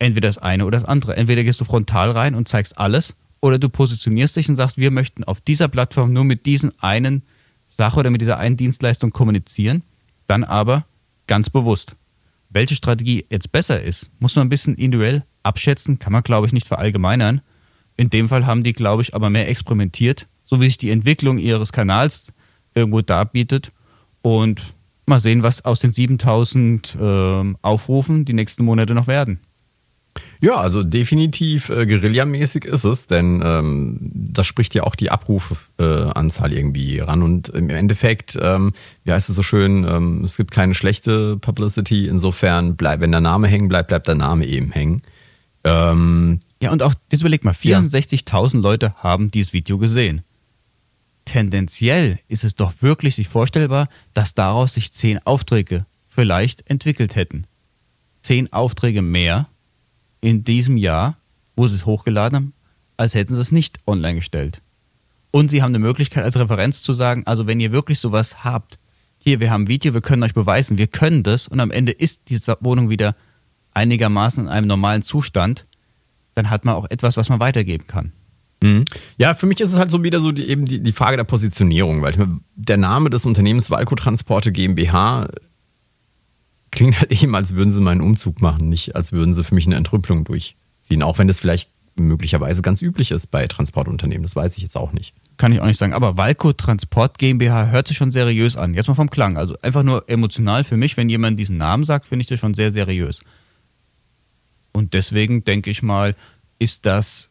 entweder 0.00 0.28
das 0.28 0.38
eine 0.38 0.66
oder 0.66 0.78
das 0.78 0.88
andere. 0.88 1.16
Entweder 1.16 1.44
gehst 1.44 1.60
du 1.60 1.64
frontal 1.64 2.10
rein 2.10 2.34
und 2.34 2.48
zeigst 2.48 2.78
alles 2.78 3.14
oder 3.40 3.58
du 3.58 3.68
positionierst 3.68 4.36
dich 4.36 4.48
und 4.48 4.56
sagst, 4.56 4.78
wir 4.78 4.90
möchten 4.90 5.22
auf 5.22 5.40
dieser 5.40 5.68
Plattform 5.68 6.12
nur 6.12 6.24
mit 6.24 6.46
diesen 6.46 6.72
einen 6.80 7.22
Sache 7.68 8.00
oder 8.00 8.10
mit 8.10 8.20
dieser 8.20 8.38
einen 8.38 8.56
Dienstleistung 8.56 9.12
kommunizieren, 9.12 9.82
dann 10.26 10.42
aber 10.42 10.84
ganz 11.26 11.50
bewusst. 11.50 11.96
Welche 12.48 12.74
Strategie 12.74 13.26
jetzt 13.30 13.52
besser 13.52 13.80
ist, 13.80 14.10
muss 14.18 14.34
man 14.34 14.46
ein 14.46 14.50
bisschen 14.50 14.74
individuell 14.74 15.22
abschätzen, 15.44 15.98
kann 15.98 16.12
man 16.12 16.24
glaube 16.24 16.46
ich 16.46 16.52
nicht 16.52 16.66
verallgemeinern. 16.66 17.42
In 17.96 18.10
dem 18.10 18.28
Fall 18.28 18.46
haben 18.46 18.64
die, 18.64 18.72
glaube 18.72 19.02
ich, 19.02 19.14
aber 19.14 19.30
mehr 19.30 19.48
experimentiert, 19.48 20.26
so 20.50 20.60
wie 20.60 20.66
sich 20.66 20.78
die 20.78 20.90
Entwicklung 20.90 21.38
ihres 21.38 21.70
Kanals 21.70 22.32
irgendwo 22.74 23.02
darbietet 23.02 23.70
und 24.20 24.60
mal 25.06 25.20
sehen, 25.20 25.44
was 25.44 25.64
aus 25.64 25.78
den 25.78 25.92
7000 25.92 26.96
äh, 27.00 27.54
Aufrufen 27.62 28.24
die 28.24 28.32
nächsten 28.32 28.64
Monate 28.64 28.94
noch 28.94 29.06
werden. 29.06 29.38
Ja, 30.40 30.56
also 30.56 30.82
definitiv 30.82 31.68
äh, 31.68 31.86
Guerilla-mäßig 31.86 32.64
ist 32.64 32.82
es, 32.82 33.06
denn 33.06 33.40
ähm, 33.44 33.98
das 34.12 34.48
spricht 34.48 34.74
ja 34.74 34.82
auch 34.82 34.96
die 34.96 35.10
Abrufanzahl 35.12 36.52
äh, 36.52 36.56
irgendwie 36.56 36.98
ran. 36.98 37.22
Und 37.22 37.50
im 37.50 37.70
Endeffekt, 37.70 38.36
ähm, 38.42 38.72
wie 39.04 39.12
heißt 39.12 39.30
es 39.30 39.36
so 39.36 39.44
schön, 39.44 39.84
ähm, 39.88 40.24
es 40.24 40.36
gibt 40.36 40.50
keine 40.50 40.74
schlechte 40.74 41.36
Publicity. 41.36 42.08
Insofern, 42.08 42.74
bleib, 42.74 43.00
wenn 43.00 43.12
der 43.12 43.20
Name 43.20 43.46
hängen 43.46 43.68
bleibt, 43.68 43.86
bleibt 43.86 44.08
der 44.08 44.16
Name 44.16 44.46
eben 44.46 44.72
hängen. 44.72 45.02
Ähm, 45.62 46.40
ja, 46.60 46.72
und 46.72 46.82
auch, 46.82 46.94
jetzt 47.12 47.20
überleg 47.20 47.44
mal, 47.44 47.54
64.000 47.54 48.54
ja. 48.54 48.60
Leute 48.60 48.94
haben 48.96 49.30
dieses 49.30 49.52
Video 49.52 49.78
gesehen. 49.78 50.22
Tendenziell 51.24 52.18
ist 52.28 52.44
es 52.44 52.54
doch 52.54 52.72
wirklich 52.80 53.14
sich 53.14 53.28
vorstellbar, 53.28 53.88
dass 54.14 54.34
daraus 54.34 54.74
sich 54.74 54.92
zehn 54.92 55.18
Aufträge 55.24 55.86
vielleicht 56.06 56.68
entwickelt 56.68 57.14
hätten. 57.16 57.46
Zehn 58.18 58.52
Aufträge 58.52 59.02
mehr 59.02 59.48
in 60.20 60.44
diesem 60.44 60.76
Jahr, 60.76 61.18
wo 61.56 61.68
sie 61.68 61.76
es 61.76 61.86
hochgeladen 61.86 62.36
haben, 62.36 62.54
als 62.96 63.14
hätten 63.14 63.34
sie 63.34 63.40
es 63.40 63.52
nicht 63.52 63.78
online 63.86 64.16
gestellt. 64.16 64.60
Und 65.30 65.50
sie 65.50 65.62
haben 65.62 65.70
eine 65.70 65.78
Möglichkeit 65.78 66.24
als 66.24 66.36
Referenz 66.36 66.82
zu 66.82 66.92
sagen, 66.92 67.22
also 67.26 67.46
wenn 67.46 67.60
ihr 67.60 67.72
wirklich 67.72 68.00
sowas 68.00 68.44
habt, 68.44 68.78
hier, 69.18 69.38
wir 69.38 69.50
haben 69.50 69.64
ein 69.64 69.68
Video, 69.68 69.94
wir 69.94 70.00
können 70.00 70.22
euch 70.22 70.34
beweisen, 70.34 70.78
wir 70.78 70.86
können 70.86 71.22
das 71.22 71.46
und 71.46 71.60
am 71.60 71.70
Ende 71.70 71.92
ist 71.92 72.22
diese 72.28 72.56
Wohnung 72.60 72.90
wieder 72.90 73.14
einigermaßen 73.72 74.44
in 74.44 74.50
einem 74.50 74.66
normalen 74.66 75.02
Zustand, 75.02 75.66
dann 76.34 76.50
hat 76.50 76.64
man 76.64 76.74
auch 76.74 76.90
etwas, 76.90 77.16
was 77.16 77.28
man 77.28 77.40
weitergeben 77.40 77.86
kann. 77.86 78.12
Mhm. 78.62 78.84
Ja, 79.16 79.34
für 79.34 79.46
mich 79.46 79.60
ist 79.60 79.72
es 79.72 79.78
halt 79.78 79.90
so 79.90 80.02
wieder 80.02 80.20
so 80.20 80.32
die, 80.32 80.48
eben 80.48 80.66
die, 80.66 80.82
die 80.82 80.92
Frage 80.92 81.16
der 81.16 81.24
Positionierung, 81.24 82.02
weil 82.02 82.14
der 82.54 82.76
Name 82.76 83.10
des 83.10 83.24
Unternehmens 83.24 83.70
Walco 83.70 83.94
Transporte 83.94 84.52
GmbH 84.52 85.28
klingt 86.70 87.00
halt 87.00 87.10
eben, 87.10 87.34
als 87.34 87.54
würden 87.54 87.70
sie 87.70 87.80
meinen 87.80 88.00
Umzug 88.00 88.40
machen, 88.40 88.68
nicht 88.68 88.96
als 88.96 89.12
würden 89.12 89.34
sie 89.34 89.44
für 89.44 89.54
mich 89.54 89.66
eine 89.66 89.76
Entrümpelung 89.76 90.24
durchziehen. 90.24 91.02
Auch 91.02 91.18
wenn 91.18 91.28
das 91.28 91.40
vielleicht 91.40 91.70
möglicherweise 91.96 92.62
ganz 92.62 92.82
üblich 92.82 93.10
ist 93.10 93.28
bei 93.28 93.46
Transportunternehmen. 93.46 94.22
Das 94.22 94.36
weiß 94.36 94.56
ich 94.56 94.62
jetzt 94.62 94.76
auch 94.76 94.92
nicht. 94.92 95.14
Kann 95.36 95.52
ich 95.52 95.60
auch 95.60 95.66
nicht 95.66 95.78
sagen. 95.78 95.92
Aber 95.92 96.16
Walco 96.16 96.52
Transport 96.52 97.18
GmbH 97.18 97.66
hört 97.66 97.88
sich 97.88 97.96
schon 97.96 98.10
seriös 98.10 98.56
an. 98.56 98.74
Jetzt 98.74 98.88
mal 98.88 98.94
vom 98.94 99.10
Klang. 99.10 99.36
Also 99.36 99.56
einfach 99.62 99.82
nur 99.82 100.08
emotional 100.08 100.64
für 100.64 100.76
mich, 100.76 100.96
wenn 100.96 101.08
jemand 101.08 101.38
diesen 101.38 101.56
Namen 101.56 101.84
sagt, 101.84 102.06
finde 102.06 102.22
ich 102.22 102.28
das 102.28 102.40
schon 102.40 102.54
sehr 102.54 102.72
seriös. 102.72 103.20
Und 104.72 104.94
deswegen 104.94 105.44
denke 105.44 105.70
ich 105.70 105.82
mal, 105.82 106.14
ist 106.58 106.86
das, 106.86 107.29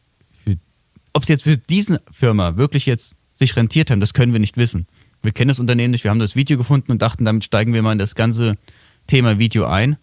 ob 1.12 1.22
es 1.22 1.28
jetzt 1.28 1.44
für 1.44 1.56
diese 1.56 2.02
Firma 2.10 2.56
wirklich 2.56 2.86
jetzt 2.86 3.14
sich 3.34 3.56
rentiert 3.56 3.90
haben, 3.90 4.00
das 4.00 4.14
können 4.14 4.32
wir 4.32 4.40
nicht 4.40 4.56
wissen. 4.56 4.86
Wir 5.22 5.32
kennen 5.32 5.48
das 5.48 5.58
Unternehmen 5.58 5.90
nicht, 5.90 6.04
wir 6.04 6.10
haben 6.10 6.18
das 6.18 6.36
Video 6.36 6.56
gefunden 6.56 6.92
und 6.92 7.02
dachten, 7.02 7.24
damit 7.24 7.44
steigen 7.44 7.72
wir 7.74 7.82
mal 7.82 7.92
in 7.92 7.98
das 7.98 8.14
ganze 8.14 8.56
Thema 9.06 9.38
Video 9.38 9.66
ein. 9.66 9.96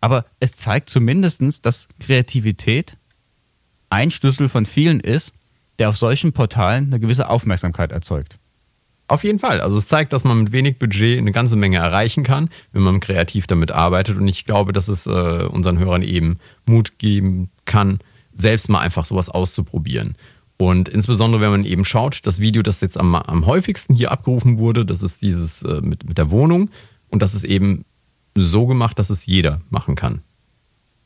Aber 0.00 0.26
es 0.40 0.52
zeigt 0.52 0.90
zumindest, 0.90 1.64
dass 1.64 1.88
Kreativität 1.98 2.98
ein 3.88 4.10
Schlüssel 4.10 4.48
von 4.48 4.66
vielen 4.66 5.00
ist, 5.00 5.32
der 5.78 5.88
auf 5.88 5.96
solchen 5.96 6.32
Portalen 6.32 6.86
eine 6.86 7.00
gewisse 7.00 7.30
Aufmerksamkeit 7.30 7.92
erzeugt. 7.92 8.36
Auf 9.06 9.22
jeden 9.22 9.38
Fall. 9.38 9.60
Also 9.60 9.76
es 9.76 9.86
zeigt, 9.86 10.12
dass 10.12 10.24
man 10.24 10.44
mit 10.44 10.52
wenig 10.52 10.78
Budget 10.78 11.18
eine 11.18 11.32
ganze 11.32 11.56
Menge 11.56 11.76
erreichen 11.76 12.24
kann, 12.24 12.48
wenn 12.72 12.82
man 12.82 13.00
kreativ 13.00 13.46
damit 13.46 13.70
arbeitet. 13.70 14.16
Und 14.16 14.26
ich 14.28 14.46
glaube, 14.46 14.72
dass 14.72 14.88
es 14.88 15.06
äh, 15.06 15.10
unseren 15.10 15.78
Hörern 15.78 16.02
eben 16.02 16.38
Mut 16.66 16.98
geben 16.98 17.50
kann, 17.66 17.98
selbst 18.34 18.68
mal 18.68 18.80
einfach 18.80 19.04
sowas 19.04 19.28
auszuprobieren. 19.28 20.16
Und 20.56 20.88
insbesondere, 20.88 21.40
wenn 21.40 21.50
man 21.50 21.64
eben 21.64 21.84
schaut, 21.84 22.20
das 22.26 22.38
Video, 22.38 22.62
das 22.62 22.80
jetzt 22.80 22.98
am, 22.98 23.14
am 23.14 23.46
häufigsten 23.46 23.94
hier 23.94 24.12
abgerufen 24.12 24.58
wurde, 24.58 24.84
das 24.84 25.02
ist 25.02 25.22
dieses 25.22 25.62
äh, 25.62 25.80
mit, 25.80 26.06
mit 26.06 26.18
der 26.18 26.30
Wohnung. 26.30 26.70
Und 27.10 27.22
das 27.22 27.34
ist 27.34 27.44
eben 27.44 27.84
so 28.36 28.66
gemacht, 28.66 28.98
dass 28.98 29.10
es 29.10 29.26
jeder 29.26 29.60
machen 29.70 29.94
kann. 29.94 30.22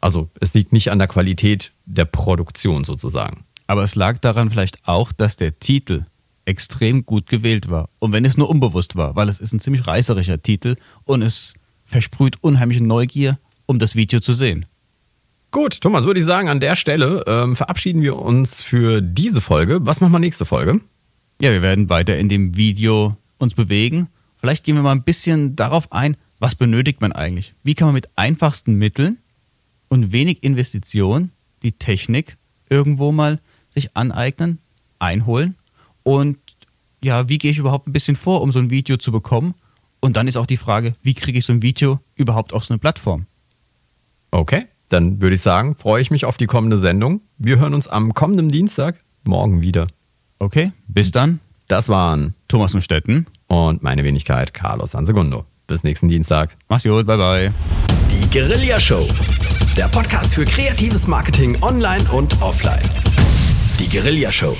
Also 0.00 0.30
es 0.40 0.54
liegt 0.54 0.72
nicht 0.72 0.90
an 0.90 0.98
der 0.98 1.08
Qualität 1.08 1.72
der 1.86 2.04
Produktion 2.04 2.84
sozusagen. 2.84 3.44
Aber 3.66 3.82
es 3.82 3.94
lag 3.94 4.18
daran 4.18 4.50
vielleicht 4.50 4.86
auch, 4.86 5.12
dass 5.12 5.36
der 5.36 5.58
Titel 5.58 6.04
extrem 6.44 7.04
gut 7.04 7.26
gewählt 7.26 7.68
war. 7.68 7.90
Und 7.98 8.12
wenn 8.12 8.24
es 8.24 8.36
nur 8.36 8.48
unbewusst 8.48 8.96
war, 8.96 9.16
weil 9.16 9.28
es 9.28 9.40
ist 9.40 9.52
ein 9.52 9.60
ziemlich 9.60 9.86
reißerischer 9.86 10.40
Titel 10.42 10.76
und 11.04 11.22
es 11.22 11.54
versprüht 11.84 12.42
unheimliche 12.42 12.82
Neugier, 12.82 13.38
um 13.66 13.78
das 13.78 13.94
Video 13.94 14.20
zu 14.20 14.32
sehen. 14.32 14.66
Gut, 15.50 15.80
Thomas, 15.80 16.04
würde 16.04 16.20
ich 16.20 16.26
sagen, 16.26 16.48
an 16.48 16.60
der 16.60 16.76
Stelle 16.76 17.24
ähm, 17.26 17.56
verabschieden 17.56 18.02
wir 18.02 18.16
uns 18.16 18.60
für 18.60 19.00
diese 19.00 19.40
Folge. 19.40 19.78
Was 19.80 20.00
machen 20.00 20.12
wir 20.12 20.18
nächste 20.18 20.44
Folge? 20.44 20.80
Ja, 21.40 21.50
wir 21.50 21.62
werden 21.62 21.88
weiter 21.88 22.18
in 22.18 22.28
dem 22.28 22.56
Video 22.56 23.16
uns 23.38 23.54
bewegen. 23.54 24.08
Vielleicht 24.36 24.64
gehen 24.64 24.74
wir 24.74 24.82
mal 24.82 24.92
ein 24.92 25.04
bisschen 25.04 25.56
darauf 25.56 25.90
ein, 25.90 26.18
was 26.38 26.54
benötigt 26.54 27.00
man 27.00 27.12
eigentlich? 27.12 27.54
Wie 27.62 27.74
kann 27.74 27.88
man 27.88 27.94
mit 27.94 28.10
einfachsten 28.14 28.74
Mitteln 28.74 29.18
und 29.88 30.12
wenig 30.12 30.42
Investition 30.42 31.30
die 31.62 31.72
Technik 31.72 32.36
irgendwo 32.68 33.10
mal 33.10 33.40
sich 33.70 33.96
aneignen, 33.96 34.58
einholen? 34.98 35.56
Und 36.02 36.36
ja, 37.02 37.28
wie 37.30 37.38
gehe 37.38 37.50
ich 37.50 37.58
überhaupt 37.58 37.88
ein 37.88 37.92
bisschen 37.92 38.16
vor, 38.16 38.42
um 38.42 38.52
so 38.52 38.58
ein 38.58 38.70
Video 38.70 38.98
zu 38.98 39.12
bekommen? 39.12 39.54
Und 40.00 40.16
dann 40.16 40.28
ist 40.28 40.36
auch 40.36 40.46
die 40.46 40.58
Frage, 40.58 40.94
wie 41.02 41.14
kriege 41.14 41.38
ich 41.38 41.46
so 41.46 41.54
ein 41.54 41.62
Video 41.62 42.00
überhaupt 42.16 42.52
auf 42.52 42.66
so 42.66 42.74
eine 42.74 42.78
Plattform? 42.78 43.26
Okay, 44.30 44.66
dann 44.88 45.20
würde 45.20 45.34
ich 45.34 45.42
sagen, 45.42 45.74
freue 45.74 46.00
ich 46.00 46.10
mich 46.10 46.24
auf 46.24 46.36
die 46.36 46.46
kommende 46.46 46.78
Sendung. 46.78 47.20
Wir 47.38 47.58
hören 47.58 47.74
uns 47.74 47.88
am 47.88 48.14
kommenden 48.14 48.48
Dienstag 48.48 48.96
morgen 49.24 49.60
wieder. 49.60 49.86
Okay, 50.38 50.72
bis 50.86 51.10
dann. 51.10 51.40
Das 51.66 51.88
waren 51.88 52.34
Thomas 52.48 52.74
und 52.74 52.80
Stetten 52.80 53.26
und 53.46 53.82
meine 53.82 54.04
Wenigkeit 54.04 54.54
Carlos 54.54 54.92
Sansegundo. 54.92 55.44
Bis 55.66 55.84
nächsten 55.84 56.08
Dienstag. 56.08 56.56
Mach's 56.68 56.84
gut, 56.84 57.06
bye 57.06 57.18
bye. 57.18 57.52
Die 58.10 58.30
Guerilla 58.30 58.80
Show. 58.80 59.06
Der 59.76 59.88
Podcast 59.88 60.34
für 60.34 60.46
kreatives 60.46 61.06
Marketing 61.06 61.62
online 61.62 62.04
und 62.10 62.40
offline. 62.40 62.88
Die 63.78 63.88
Guerilla 63.88 64.32
Show. 64.32 64.56